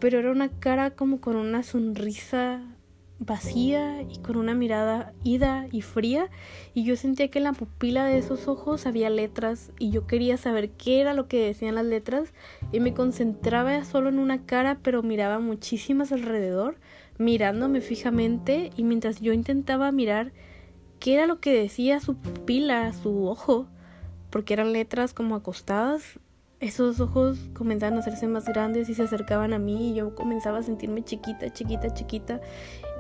pero 0.01 0.19
era 0.19 0.31
una 0.31 0.49
cara 0.49 0.91
como 0.91 1.21
con 1.21 1.37
una 1.37 1.63
sonrisa 1.63 2.63
vacía 3.19 4.03
y 4.03 4.19
con 4.19 4.37
una 4.37 4.55
mirada 4.55 5.15
ida 5.25 5.69
y 5.73 5.81
fría 5.81 6.29
y 6.75 6.85
yo 6.85 6.97
sentía 6.97 7.29
que 7.29 7.39
en 7.39 7.45
la 7.45 7.55
pupila 7.55 8.05
de 8.05 8.19
esos 8.19 8.47
ojos 8.47 8.85
había 8.85 9.09
letras 9.09 9.73
y 9.79 9.91
yo 9.91 10.07
quería 10.07 10.37
saber 10.37 10.71
qué 10.73 11.01
era 11.01 11.15
lo 11.15 11.27
que 11.27 11.43
decían 11.43 11.77
las 11.77 11.87
letras 11.87 12.35
y 12.73 12.81
me 12.81 12.93
concentraba 12.93 13.83
solo 13.85 14.11
en 14.11 14.19
una 14.19 14.45
cara 14.45 14.79
pero 14.83 15.03
miraba 15.03 15.39
muchísimas 15.39 16.13
alrededor 16.13 16.77
mirándome 17.19 17.81
fijamente 17.81 18.71
y 18.77 18.85
mientras 18.85 19.21
yo 19.21 19.33
intentaba 19.33 19.91
mirar 19.93 20.33
qué 20.99 21.15
era 21.15 21.27
lo 21.27 21.41
que 21.41 21.53
decía 21.53 22.01
su 22.01 22.17
pupila, 22.17 22.93
su 22.93 23.27
ojo, 23.27 23.67
porque 24.31 24.55
eran 24.55 24.73
letras 24.73 25.15
como 25.15 25.37
acostadas, 25.37 26.19
esos 26.59 27.01
ojos 27.01 27.39
comenzaban 27.53 27.97
a 27.97 28.01
hacerse 28.01 28.27
más 28.27 28.47
grandes 28.47 28.89
y 28.89 28.95
se 28.95 29.03
acercaban 29.03 29.53
a 29.53 29.59
mí 29.59 29.91
y 29.91 29.95
yo 29.95 30.15
comenzaba 30.15 30.59
a 30.59 30.63
sentirme 30.63 31.05
chiquita, 31.05 31.53
chiquita, 31.53 31.93
chiquita 31.93 32.41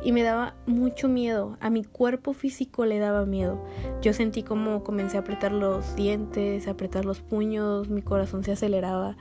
y 0.02 0.12
me 0.12 0.22
daba 0.22 0.54
mucho 0.66 1.08
miedo, 1.08 1.56
a 1.60 1.70
mi 1.70 1.82
cuerpo 1.82 2.34
físico 2.34 2.84
le 2.84 2.98
daba 2.98 3.24
miedo. 3.24 3.64
Yo 4.02 4.12
sentí 4.12 4.42
como 4.42 4.84
comencé 4.84 5.16
a 5.16 5.20
apretar 5.20 5.52
los 5.52 5.96
dientes, 5.96 6.68
a 6.68 6.72
apretar 6.72 7.06
los 7.06 7.22
puños, 7.22 7.88
mi 7.88 8.02
corazón 8.02 8.44
se 8.44 8.52
aceleraba, 8.52 9.16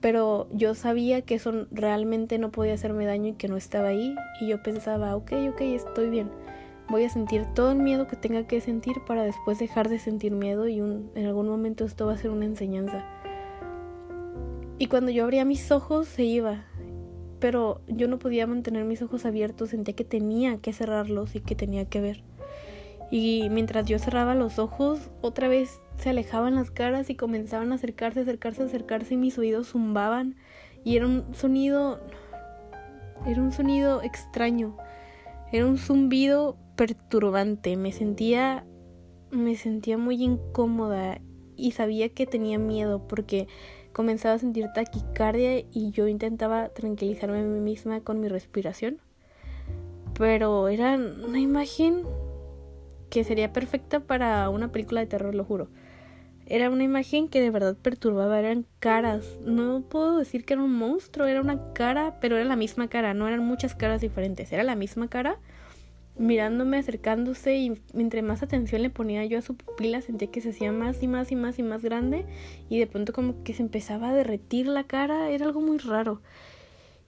pero 0.00 0.48
yo 0.52 0.74
sabía 0.74 1.22
que 1.22 1.36
eso 1.36 1.66
realmente 1.70 2.38
no 2.38 2.50
podía 2.50 2.74
hacerme 2.74 3.06
daño 3.06 3.28
y 3.28 3.34
que 3.34 3.48
no 3.48 3.56
estaba 3.56 3.88
ahí 3.88 4.16
y 4.40 4.48
yo 4.48 4.62
pensaba, 4.62 5.14
ok, 5.14 5.32
ok, 5.50 5.60
estoy 5.60 6.10
bien. 6.10 6.30
Voy 6.88 7.04
a 7.04 7.10
sentir 7.10 7.44
todo 7.54 7.72
el 7.72 7.78
miedo 7.78 8.06
que 8.06 8.16
tenga 8.16 8.46
que 8.46 8.62
sentir 8.62 8.96
para 9.06 9.22
después 9.22 9.58
dejar 9.58 9.90
de 9.90 9.98
sentir 9.98 10.32
miedo 10.32 10.66
y 10.68 10.80
un, 10.80 11.10
en 11.14 11.26
algún 11.26 11.46
momento 11.46 11.84
esto 11.84 12.06
va 12.06 12.14
a 12.14 12.16
ser 12.16 12.30
una 12.30 12.46
enseñanza. 12.46 13.04
Y 14.78 14.86
cuando 14.86 15.10
yo 15.10 15.24
abría 15.24 15.44
mis 15.44 15.70
ojos 15.72 16.06
se 16.06 16.24
iba, 16.24 16.64
pero 17.40 17.80
yo 17.88 18.08
no 18.08 18.18
podía 18.18 18.46
mantener 18.46 18.84
mis 18.84 19.02
ojos 19.02 19.24
abiertos, 19.24 19.70
sentía 19.70 19.94
que 19.94 20.04
tenía 20.04 20.58
que 20.58 20.72
cerrarlos 20.72 21.34
y 21.34 21.40
que 21.40 21.54
tenía 21.54 21.84
que 21.84 22.00
ver. 22.00 22.22
Y 23.10 23.48
mientras 23.50 23.86
yo 23.86 23.98
cerraba 23.98 24.34
los 24.34 24.58
ojos, 24.58 25.10
otra 25.20 25.48
vez 25.48 25.80
se 25.96 26.10
alejaban 26.10 26.54
las 26.54 26.70
caras 26.70 27.10
y 27.10 27.14
comenzaban 27.14 27.72
a 27.72 27.76
acercarse, 27.76 28.20
acercarse, 28.20 28.62
acercarse 28.62 29.14
y 29.14 29.16
mis 29.16 29.38
oídos 29.38 29.68
zumbaban 29.68 30.36
y 30.84 30.96
era 30.96 31.06
un 31.06 31.34
sonido 31.34 32.00
era 33.26 33.42
un 33.42 33.50
sonido 33.50 34.02
extraño. 34.02 34.76
Era 35.50 35.66
un 35.66 35.78
zumbido 35.78 36.56
perturbante. 36.76 37.76
Me 37.76 37.92
sentía 37.92 38.64
me 39.30 39.56
sentía 39.56 39.98
muy 39.98 40.22
incómoda 40.22 41.20
y 41.56 41.72
sabía 41.72 42.08
que 42.10 42.26
tenía 42.26 42.58
miedo 42.58 43.06
porque 43.08 43.48
comenzaba 43.98 44.36
a 44.36 44.38
sentir 44.38 44.68
taquicardia 44.72 45.58
y 45.58 45.90
yo 45.90 46.06
intentaba 46.06 46.68
tranquilizarme 46.68 47.40
a 47.40 47.42
mí 47.42 47.58
misma 47.58 48.00
con 48.00 48.20
mi 48.20 48.28
respiración. 48.28 48.98
Pero 50.16 50.68
era 50.68 50.94
una 50.94 51.40
imagen 51.40 52.02
que 53.10 53.24
sería 53.24 53.52
perfecta 53.52 53.98
para 53.98 54.50
una 54.50 54.70
película 54.70 55.00
de 55.00 55.08
terror, 55.08 55.34
lo 55.34 55.42
juro. 55.44 55.68
Era 56.46 56.70
una 56.70 56.84
imagen 56.84 57.26
que 57.26 57.40
de 57.40 57.50
verdad 57.50 57.76
perturbaba, 57.76 58.38
eran 58.38 58.66
caras. 58.78 59.36
No 59.44 59.80
puedo 59.80 60.16
decir 60.16 60.44
que 60.44 60.52
era 60.52 60.62
un 60.62 60.74
monstruo, 60.74 61.26
era 61.26 61.40
una 61.40 61.72
cara, 61.72 62.20
pero 62.20 62.36
era 62.36 62.44
la 62.44 62.54
misma 62.54 62.86
cara, 62.86 63.14
no 63.14 63.26
eran 63.26 63.44
muchas 63.44 63.74
caras 63.74 64.00
diferentes, 64.00 64.52
era 64.52 64.62
la 64.62 64.76
misma 64.76 65.08
cara 65.08 65.40
mirándome, 66.18 66.78
acercándose 66.78 67.56
y 67.56 67.80
mientras 67.94 68.22
más 68.24 68.42
atención 68.42 68.82
le 68.82 68.90
ponía 68.90 69.24
yo 69.24 69.38
a 69.38 69.42
su 69.42 69.56
pupila 69.56 70.02
sentía 70.02 70.30
que 70.30 70.40
se 70.40 70.50
hacía 70.50 70.72
más 70.72 71.02
y 71.02 71.08
más 71.08 71.30
y 71.30 71.36
más 71.36 71.58
y 71.58 71.62
más 71.62 71.82
grande 71.82 72.26
y 72.68 72.78
de 72.78 72.86
pronto 72.86 73.12
como 73.12 73.42
que 73.44 73.54
se 73.54 73.62
empezaba 73.62 74.10
a 74.10 74.14
derretir 74.14 74.66
la 74.66 74.84
cara, 74.84 75.30
era 75.30 75.46
algo 75.46 75.60
muy 75.60 75.78
raro. 75.78 76.20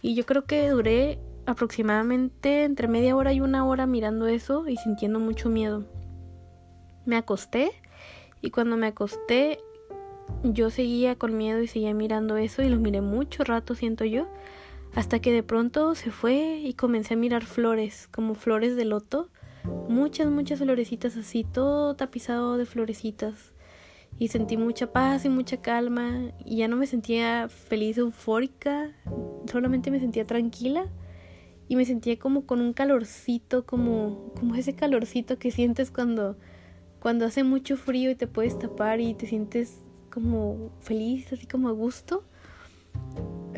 Y 0.02 0.14
yo 0.14 0.24
creo 0.24 0.44
que 0.44 0.68
duré 0.70 1.18
aproximadamente 1.46 2.64
entre 2.64 2.88
media 2.88 3.16
hora 3.16 3.32
y 3.32 3.40
una 3.40 3.66
hora 3.66 3.86
mirando 3.86 4.26
eso 4.26 4.68
y 4.68 4.76
sintiendo 4.76 5.18
mucho 5.18 5.48
miedo. 5.48 5.84
Me 7.04 7.16
acosté 7.16 7.72
y 8.40 8.50
cuando 8.50 8.76
me 8.76 8.86
acosté 8.86 9.58
yo 10.44 10.70
seguía 10.70 11.16
con 11.16 11.36
miedo 11.36 11.60
y 11.60 11.66
seguía 11.66 11.92
mirando 11.92 12.36
eso 12.36 12.62
y 12.62 12.68
lo 12.68 12.78
miré 12.78 13.00
mucho 13.00 13.44
rato, 13.44 13.74
siento 13.74 14.04
yo 14.04 14.28
hasta 14.94 15.20
que 15.20 15.32
de 15.32 15.42
pronto 15.42 15.94
se 15.94 16.10
fue 16.10 16.60
y 16.62 16.74
comencé 16.74 17.14
a 17.14 17.16
mirar 17.16 17.44
flores, 17.44 18.08
como 18.08 18.34
flores 18.34 18.76
de 18.76 18.84
loto, 18.84 19.28
muchas, 19.88 20.28
muchas 20.30 20.58
florecitas 20.58 21.16
así, 21.16 21.44
todo 21.44 21.94
tapizado 21.94 22.56
de 22.56 22.66
florecitas. 22.66 23.52
Y 24.18 24.28
sentí 24.28 24.56
mucha 24.56 24.92
paz 24.92 25.24
y 25.24 25.28
mucha 25.28 25.58
calma 25.58 26.32
y 26.44 26.56
ya 26.56 26.68
no 26.68 26.76
me 26.76 26.86
sentía 26.86 27.48
feliz, 27.48 27.96
eufórica, 27.96 28.90
solamente 29.50 29.90
me 29.90 30.00
sentía 30.00 30.26
tranquila 30.26 30.90
y 31.68 31.76
me 31.76 31.84
sentía 31.84 32.18
como 32.18 32.44
con 32.44 32.60
un 32.60 32.72
calorcito, 32.72 33.64
como, 33.64 34.32
como 34.38 34.56
ese 34.56 34.74
calorcito 34.74 35.38
que 35.38 35.52
sientes 35.52 35.92
cuando, 35.92 36.36
cuando 36.98 37.24
hace 37.24 37.44
mucho 37.44 37.76
frío 37.76 38.10
y 38.10 38.16
te 38.16 38.26
puedes 38.26 38.58
tapar 38.58 39.00
y 39.00 39.14
te 39.14 39.26
sientes 39.26 39.80
como 40.10 40.72
feliz, 40.80 41.32
así 41.32 41.46
como 41.46 41.68
a 41.68 41.72
gusto. 41.72 42.24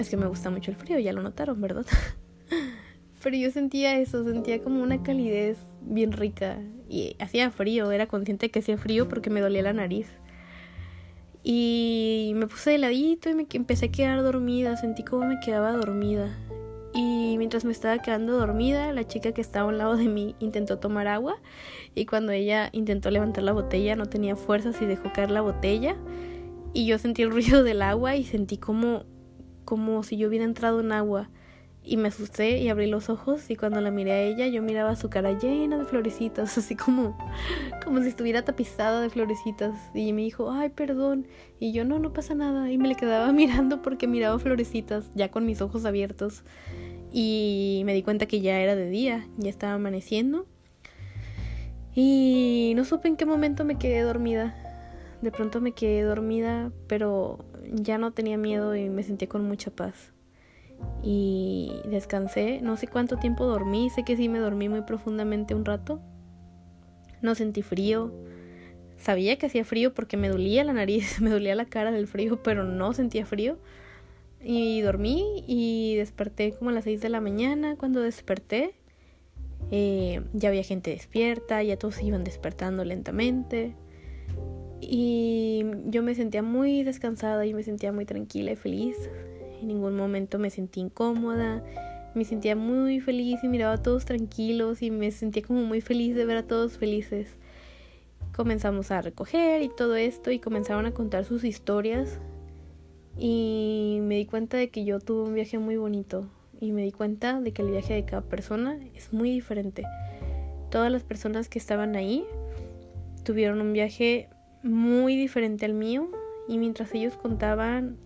Es 0.02 0.10
que 0.10 0.16
me 0.16 0.26
gusta 0.26 0.50
mucho 0.50 0.72
el 0.72 0.76
frío, 0.76 0.98
ya 0.98 1.12
lo 1.12 1.22
notaron, 1.22 1.60
¿verdad? 1.60 1.86
Pero 3.22 3.36
yo 3.36 3.52
sentía 3.52 4.00
eso, 4.00 4.24
sentía 4.24 4.60
como 4.60 4.82
una 4.82 5.04
calidez 5.04 5.56
bien 5.80 6.10
rica. 6.10 6.58
Y 6.88 7.14
hacía 7.20 7.52
frío, 7.52 7.92
era 7.92 8.08
consciente 8.08 8.50
que 8.50 8.58
hacía 8.58 8.76
frío 8.76 9.08
porque 9.08 9.30
me 9.30 9.40
dolía 9.40 9.62
la 9.62 9.72
nariz. 9.72 10.08
Y 11.44 12.32
me 12.34 12.48
puse 12.48 12.72
de 12.72 12.78
ladito 12.78 13.30
y 13.30 13.34
me 13.34 13.46
empecé 13.52 13.86
a 13.86 13.92
quedar 13.92 14.20
dormida, 14.24 14.76
sentí 14.76 15.04
como 15.04 15.24
me 15.24 15.38
quedaba 15.38 15.70
dormida. 15.70 16.36
Y 16.94 17.36
mientras 17.38 17.64
me 17.64 17.70
estaba 17.70 17.98
quedando 17.98 18.36
dormida, 18.36 18.92
la 18.92 19.06
chica 19.06 19.30
que 19.30 19.40
estaba 19.40 19.70
al 19.70 19.78
lado 19.78 19.96
de 19.96 20.08
mí 20.08 20.34
intentó 20.40 20.80
tomar 20.80 21.06
agua 21.06 21.36
y 21.94 22.06
cuando 22.06 22.32
ella 22.32 22.70
intentó 22.72 23.08
levantar 23.12 23.44
la 23.44 23.52
botella 23.52 23.94
no 23.94 24.06
tenía 24.06 24.34
fuerzas 24.34 24.82
y 24.82 24.86
dejó 24.86 25.12
caer 25.12 25.30
la 25.30 25.42
botella. 25.42 25.94
Y 26.74 26.86
yo 26.86 26.98
sentí 26.98 27.22
el 27.22 27.30
ruido 27.32 27.62
del 27.62 27.82
agua 27.82 28.16
y 28.16 28.24
sentí 28.24 28.56
como 28.56 29.04
como 29.64 30.03
si 30.03 30.16
yo 30.16 30.29
hubiera 30.29 30.44
entrado 30.44 30.81
en 30.81 30.92
agua. 30.92 31.29
Y 31.85 31.96
me 31.96 32.09
asusté 32.09 32.59
y 32.59 32.68
abrí 32.68 32.87
los 32.87 33.11
ojos 33.11 33.51
y 33.51 33.57
cuando 33.57 33.81
la 33.81 33.90
miré 33.90 34.12
a 34.12 34.22
ella 34.22 34.46
yo 34.46 34.62
miraba 34.62 34.94
su 34.94 35.11
cara 35.11 35.37
llena 35.37 35.79
de 35.79 35.85
florecitas, 35.85 36.57
así 36.59 36.77
como, 36.77 37.18
como 37.85 38.01
si 38.03 38.09
estuviera 38.09 38.44
tapizada 38.44 39.01
de 39.01 39.11
florecitas. 39.11 39.75
Y 39.92 40.12
me 40.12 40.22
dijo, 40.22 40.53
ay, 40.53 40.68
perdón. 40.68 41.27
Y 41.59 41.72
yo, 41.72 41.85
no, 41.85 41.98
no 41.98 42.12
pasa 42.12 42.35
nada. 42.35 42.70
Y 42.70 42.79
me 42.79 42.88
le 42.88 42.94
quedaba 42.94 43.33
mirando 43.33 43.83
porque 43.83 44.07
miraba 44.07 44.38
florecitas, 44.38 45.11
ya 45.14 45.31
con 45.31 45.44
mis 45.44 45.61
ojos 45.61 45.85
abiertos. 45.85 46.44
Y 47.12 47.83
me 47.85 47.94
di 47.94 48.03
cuenta 48.03 48.27
que 48.27 48.40
ya 48.40 48.61
era 48.61 48.77
de 48.77 48.88
día, 48.88 49.27
ya 49.37 49.51
estaba 49.51 49.75
amaneciendo. 49.75 50.46
Y 51.94 52.72
no 52.75 52.85
supe 52.85 53.09
en 53.09 53.16
qué 53.16 53.27
momento 53.27 53.64
me 53.64 53.77
quedé 53.77 54.01
dormida. 54.01 54.55
De 55.20 55.31
pronto 55.31 55.61
me 55.61 55.72
quedé 55.72 56.03
dormida, 56.03 56.72
pero 56.87 57.44
ya 57.72 57.98
no 57.98 58.12
tenía 58.12 58.37
miedo 58.37 58.75
y 58.77 58.88
me 58.88 59.03
sentía 59.03 59.29
con 59.29 59.46
mucha 59.46 59.70
paz. 59.70 60.12
Y 61.03 61.72
descansé, 61.85 62.61
no 62.61 62.77
sé 62.77 62.87
cuánto 62.87 63.16
tiempo 63.16 63.44
dormí, 63.44 63.90
sé 63.90 64.05
que 64.05 64.16
sí 64.16 64.29
me 64.29 64.38
dormí 64.38 64.68
muy 64.68 64.83
profundamente 64.83 65.55
un 65.55 65.64
rato. 65.64 66.01
No 67.20 67.34
sentí 67.34 67.62
frío. 67.62 68.12
Sabía 68.97 69.36
que 69.36 69.47
hacía 69.47 69.64
frío 69.64 69.95
porque 69.95 70.16
me 70.16 70.28
dolía 70.28 70.64
la 70.64 70.72
nariz, 70.72 71.20
me 71.20 71.30
dolía 71.30 71.55
la 71.55 71.64
cara 71.66 71.91
del 71.93 72.07
frío, 72.07 72.43
pero 72.43 72.64
no 72.64 72.93
sentía 72.93 73.26
frío. 73.26 73.59
Y 74.41 74.80
dormí 74.80 75.45
y 75.47 75.95
desperté 75.97 76.53
como 76.53 76.70
a 76.70 76.72
las 76.72 76.84
6 76.84 77.01
de 77.01 77.09
la 77.09 77.20
mañana. 77.20 77.76
Cuando 77.76 78.01
desperté, 78.01 78.74
eh, 79.70 80.22
ya 80.32 80.49
había 80.49 80.64
gente 80.64 80.91
despierta, 80.91 81.62
ya 81.62 81.78
todos 81.78 81.97
se 81.97 82.05
iban 82.05 82.24
despertando 82.24 82.84
lentamente. 82.84 83.76
Y 84.85 85.64
yo 85.87 86.03
me 86.03 86.16
sentía 86.16 86.43
muy 86.43 86.83
descansada 86.83 87.47
y 87.47 87.55
me 87.55 87.62
sentía 87.62 87.93
muy 87.93 88.05
tranquila 88.05 88.51
y 88.51 88.57
feliz. 88.57 88.97
En 89.61 89.68
ningún 89.68 89.97
momento 89.97 90.41
me 90.41 90.51
sentí 90.51 90.80
incómoda. 90.80 91.62
Me 92.14 92.24
sentía 92.24 92.57
muy 92.57 93.01
feliz 93.01 93.39
y 93.45 93.49
miraba 93.49 93.74
a 93.74 93.83
todos 93.83 94.05
tranquilos 94.05 94.83
y 94.83 94.91
me 94.91 95.11
sentía 95.12 95.43
como 95.43 95.62
muy 95.62 95.80
feliz 95.80 96.16
de 96.16 96.26
ver 96.26 96.37
a 96.37 96.43
todos 96.43 96.78
felices. 96.78 97.28
Comenzamos 98.35 98.91
a 98.91 99.01
recoger 99.01 99.62
y 99.62 99.68
todo 99.68 99.95
esto 99.95 100.33
y 100.33 100.41
comenzaron 100.41 100.85
a 100.87 100.93
contar 100.93 101.24
sus 101.24 101.45
historias 101.45 102.18
y 103.16 103.99
me 104.03 104.16
di 104.16 104.26
cuenta 104.26 104.57
de 104.57 104.70
que 104.70 104.85
yo 104.85 104.99
tuve 104.99 105.28
un 105.28 105.35
viaje 105.35 105.59
muy 105.59 105.76
bonito 105.76 106.26
y 106.61 106.72
me 106.72 106.83
di 106.83 106.93
cuenta 106.93 107.41
de 107.41 107.53
que 107.53 107.62
el 107.62 107.70
viaje 107.70 107.95
de 107.95 108.05
cada 108.05 108.22
persona 108.22 108.78
es 108.95 109.12
muy 109.12 109.30
diferente. 109.30 109.85
Todas 110.70 110.91
las 110.91 111.05
personas 111.05 111.49
que 111.49 111.59
estaban 111.59 111.95
ahí 111.95 112.24
tuvieron 113.24 113.61
un 113.61 113.72
viaje 113.72 114.28
muy 114.62 115.16
diferente 115.16 115.64
al 115.64 115.74
mío 115.74 116.08
y 116.48 116.58
mientras 116.58 116.94
ellos 116.94 117.16
contaban 117.16 117.96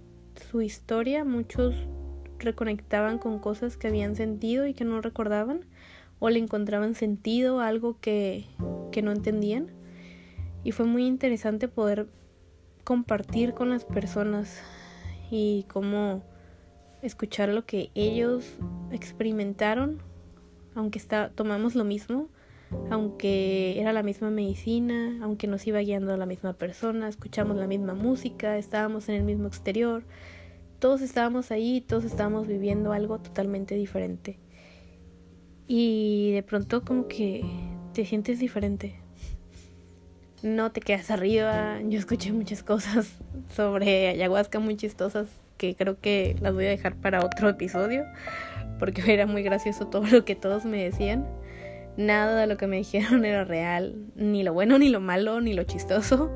su 0.50 0.62
historia, 0.62 1.24
muchos 1.24 1.74
reconectaban 2.38 3.18
con 3.18 3.38
cosas 3.38 3.76
que 3.76 3.88
habían 3.88 4.16
sentido 4.16 4.66
y 4.66 4.74
que 4.74 4.84
no 4.84 5.00
recordaban 5.00 5.64
o 6.18 6.30
le 6.30 6.38
encontraban 6.38 6.94
sentido 6.94 7.60
algo 7.60 7.98
que, 8.00 8.46
que 8.92 9.02
no 9.02 9.12
entendían. 9.12 9.70
Y 10.64 10.72
fue 10.72 10.86
muy 10.86 11.06
interesante 11.06 11.68
poder 11.68 12.08
compartir 12.84 13.54
con 13.54 13.70
las 13.70 13.84
personas 13.84 14.62
y 15.30 15.64
cómo 15.68 16.22
escuchar 17.02 17.48
lo 17.48 17.66
que 17.66 17.90
ellos 17.94 18.44
experimentaron, 18.90 20.02
aunque 20.74 20.98
está, 20.98 21.30
tomamos 21.30 21.74
lo 21.74 21.84
mismo, 21.84 22.28
aunque 22.90 23.80
era 23.80 23.92
la 23.92 24.02
misma 24.02 24.30
medicina, 24.30 25.18
aunque 25.22 25.46
nos 25.46 25.66
iba 25.66 25.78
guiando 25.80 26.16
la 26.16 26.26
misma 26.26 26.52
persona, 26.52 27.08
escuchamos 27.08 27.56
la 27.56 27.66
misma 27.66 27.94
música, 27.94 28.58
estábamos 28.58 29.08
en 29.08 29.16
el 29.16 29.22
mismo 29.22 29.48
exterior, 29.48 30.04
todos 30.78 31.00
estábamos 31.00 31.50
ahí, 31.50 31.80
todos 31.80 32.04
estábamos 32.04 32.46
viviendo 32.46 32.92
algo 32.92 33.18
totalmente 33.18 33.74
diferente. 33.74 34.38
Y 35.68 36.32
de 36.32 36.42
pronto 36.42 36.84
como 36.84 37.08
que 37.08 37.44
te 37.92 38.04
sientes 38.04 38.38
diferente. 38.38 38.94
No 40.42 40.70
te 40.70 40.80
quedas 40.80 41.10
arriba. 41.10 41.80
Yo 41.82 41.98
escuché 41.98 42.30
muchas 42.30 42.62
cosas 42.62 43.18
sobre 43.54 44.08
ayahuasca 44.08 44.60
muy 44.60 44.76
chistosas 44.76 45.28
que 45.56 45.74
creo 45.74 45.98
que 45.98 46.36
las 46.40 46.52
voy 46.52 46.66
a 46.66 46.70
dejar 46.70 46.94
para 46.96 47.24
otro 47.24 47.48
episodio 47.48 48.04
porque 48.78 49.02
era 49.12 49.26
muy 49.26 49.42
gracioso 49.42 49.86
todo 49.86 50.06
lo 50.06 50.24
que 50.24 50.36
todos 50.36 50.64
me 50.64 50.82
decían. 50.82 51.26
Nada 51.96 52.40
de 52.40 52.46
lo 52.46 52.56
que 52.56 52.66
me 52.66 52.76
dijeron 52.76 53.24
era 53.24 53.44
real, 53.44 54.06
ni 54.14 54.42
lo 54.42 54.52
bueno, 54.52 54.78
ni 54.78 54.88
lo 54.88 55.00
malo, 55.00 55.40
ni 55.40 55.54
lo 55.54 55.64
chistoso. 55.64 56.30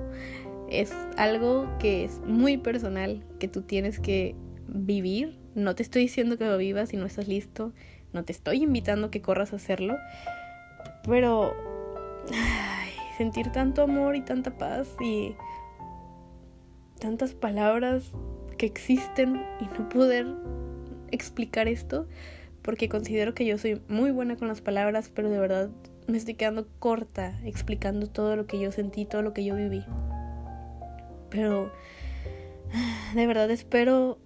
Es 0.70 0.92
algo 1.16 1.68
que 1.78 2.04
es 2.04 2.20
muy 2.20 2.56
personal, 2.56 3.24
que 3.38 3.48
tú 3.48 3.62
tienes 3.62 3.98
que 3.98 4.36
vivir. 4.68 5.38
No 5.54 5.74
te 5.74 5.82
estoy 5.82 6.02
diciendo 6.02 6.38
que 6.38 6.44
lo 6.44 6.56
vivas 6.56 6.90
si 6.90 6.96
no 6.96 7.06
estás 7.06 7.28
listo. 7.28 7.72
No 8.12 8.24
te 8.24 8.32
estoy 8.32 8.62
invitando 8.62 9.11
que 9.11 9.20
corras 9.20 9.52
a 9.52 9.56
hacerlo. 9.56 9.96
Pero 11.04 11.54
sentir 13.18 13.50
tanto 13.52 13.82
amor 13.82 14.16
y 14.16 14.22
tanta 14.22 14.56
paz 14.56 14.96
y 15.00 15.34
tantas 17.00 17.34
palabras 17.34 18.12
que 18.56 18.66
existen 18.66 19.42
y 19.61 19.64
no 19.78 19.88
poder 19.88 20.26
explicar 21.11 21.66
esto 21.68 22.06
porque 22.62 22.88
considero 22.88 23.34
que 23.34 23.46
yo 23.46 23.58
soy 23.58 23.80
muy 23.88 24.11
buena 24.11 24.36
con 24.36 24.48
las 24.48 24.61
palabras, 24.61 25.11
pero 25.14 25.30
de 25.30 25.38
verdad 25.38 25.70
me 26.06 26.18
estoy 26.18 26.34
quedando 26.34 26.66
corta 26.78 27.38
explicando 27.44 28.06
todo 28.06 28.36
lo 28.36 28.46
que 28.46 28.58
yo 28.58 28.72
sentí, 28.72 29.04
todo 29.04 29.22
lo 29.22 29.32
que 29.32 29.44
yo 29.44 29.54
viví. 29.54 29.84
Pero 31.30 31.72
de 33.14 33.26
verdad 33.26 33.50
espero 33.50 34.18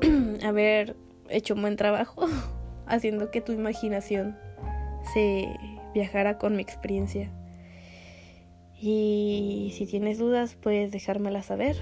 haber 0.44 0.96
hecho 1.28 1.54
un 1.54 1.62
buen 1.62 1.76
trabajo 1.76 2.26
haciendo 2.86 3.30
que 3.30 3.40
tu 3.40 3.52
imaginación 3.52 4.36
se 5.12 5.48
viajara 5.94 6.38
con 6.38 6.56
mi 6.56 6.62
experiencia. 6.62 7.30
Y 8.80 9.72
si 9.76 9.86
tienes 9.86 10.18
dudas, 10.18 10.56
puedes 10.56 10.90
dejármela 10.90 11.42
saber. 11.42 11.76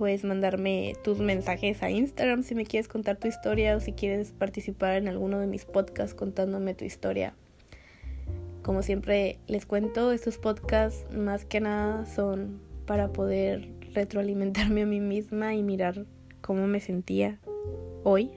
Puedes 0.00 0.24
mandarme 0.24 0.94
tus 1.04 1.18
mensajes 1.18 1.82
a 1.82 1.90
Instagram 1.90 2.42
si 2.42 2.54
me 2.54 2.64
quieres 2.64 2.88
contar 2.88 3.18
tu 3.18 3.28
historia 3.28 3.76
o 3.76 3.80
si 3.80 3.92
quieres 3.92 4.32
participar 4.32 4.94
en 4.94 5.08
alguno 5.08 5.38
de 5.38 5.46
mis 5.46 5.66
podcasts 5.66 6.14
contándome 6.14 6.72
tu 6.72 6.86
historia. 6.86 7.34
Como 8.62 8.82
siempre 8.82 9.38
les 9.46 9.66
cuento, 9.66 10.10
estos 10.12 10.38
podcasts 10.38 11.04
más 11.14 11.44
que 11.44 11.60
nada 11.60 12.06
son 12.06 12.62
para 12.86 13.12
poder 13.12 13.68
retroalimentarme 13.92 14.84
a 14.84 14.86
mí 14.86 15.00
misma 15.00 15.54
y 15.54 15.62
mirar 15.62 16.06
cómo 16.40 16.66
me 16.66 16.80
sentía 16.80 17.38
hoy. 18.02 18.30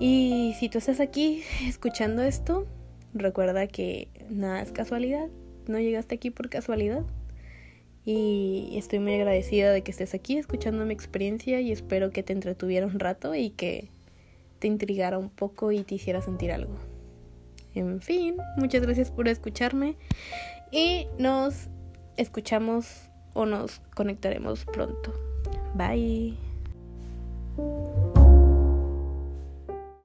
Y 0.00 0.54
si 0.60 0.68
tú 0.68 0.76
estás 0.76 1.00
aquí 1.00 1.44
escuchando 1.66 2.20
esto, 2.20 2.66
recuerda 3.14 3.66
que 3.66 4.08
nada 4.28 4.60
es 4.60 4.70
casualidad, 4.70 5.28
no 5.66 5.78
llegaste 5.78 6.16
aquí 6.16 6.30
por 6.30 6.50
casualidad 6.50 7.06
y 8.10 8.70
estoy 8.78 9.00
muy 9.00 9.16
agradecida 9.16 9.70
de 9.70 9.82
que 9.82 9.90
estés 9.90 10.14
aquí 10.14 10.38
escuchando 10.38 10.86
mi 10.86 10.94
experiencia 10.94 11.60
y 11.60 11.70
espero 11.70 12.10
que 12.10 12.22
te 12.22 12.32
entretuviera 12.32 12.86
un 12.86 12.98
rato 12.98 13.34
y 13.34 13.50
que 13.50 13.90
te 14.60 14.66
intrigara 14.66 15.18
un 15.18 15.28
poco 15.28 15.72
y 15.72 15.82
te 15.82 15.96
hiciera 15.96 16.22
sentir 16.22 16.50
algo. 16.50 16.72
En 17.74 18.00
fin, 18.00 18.36
muchas 18.56 18.80
gracias 18.80 19.10
por 19.10 19.28
escucharme 19.28 19.96
y 20.72 21.06
nos 21.18 21.68
escuchamos 22.16 23.10
o 23.34 23.44
nos 23.44 23.80
conectaremos 23.94 24.64
pronto. 24.64 25.12
Bye. 25.74 26.34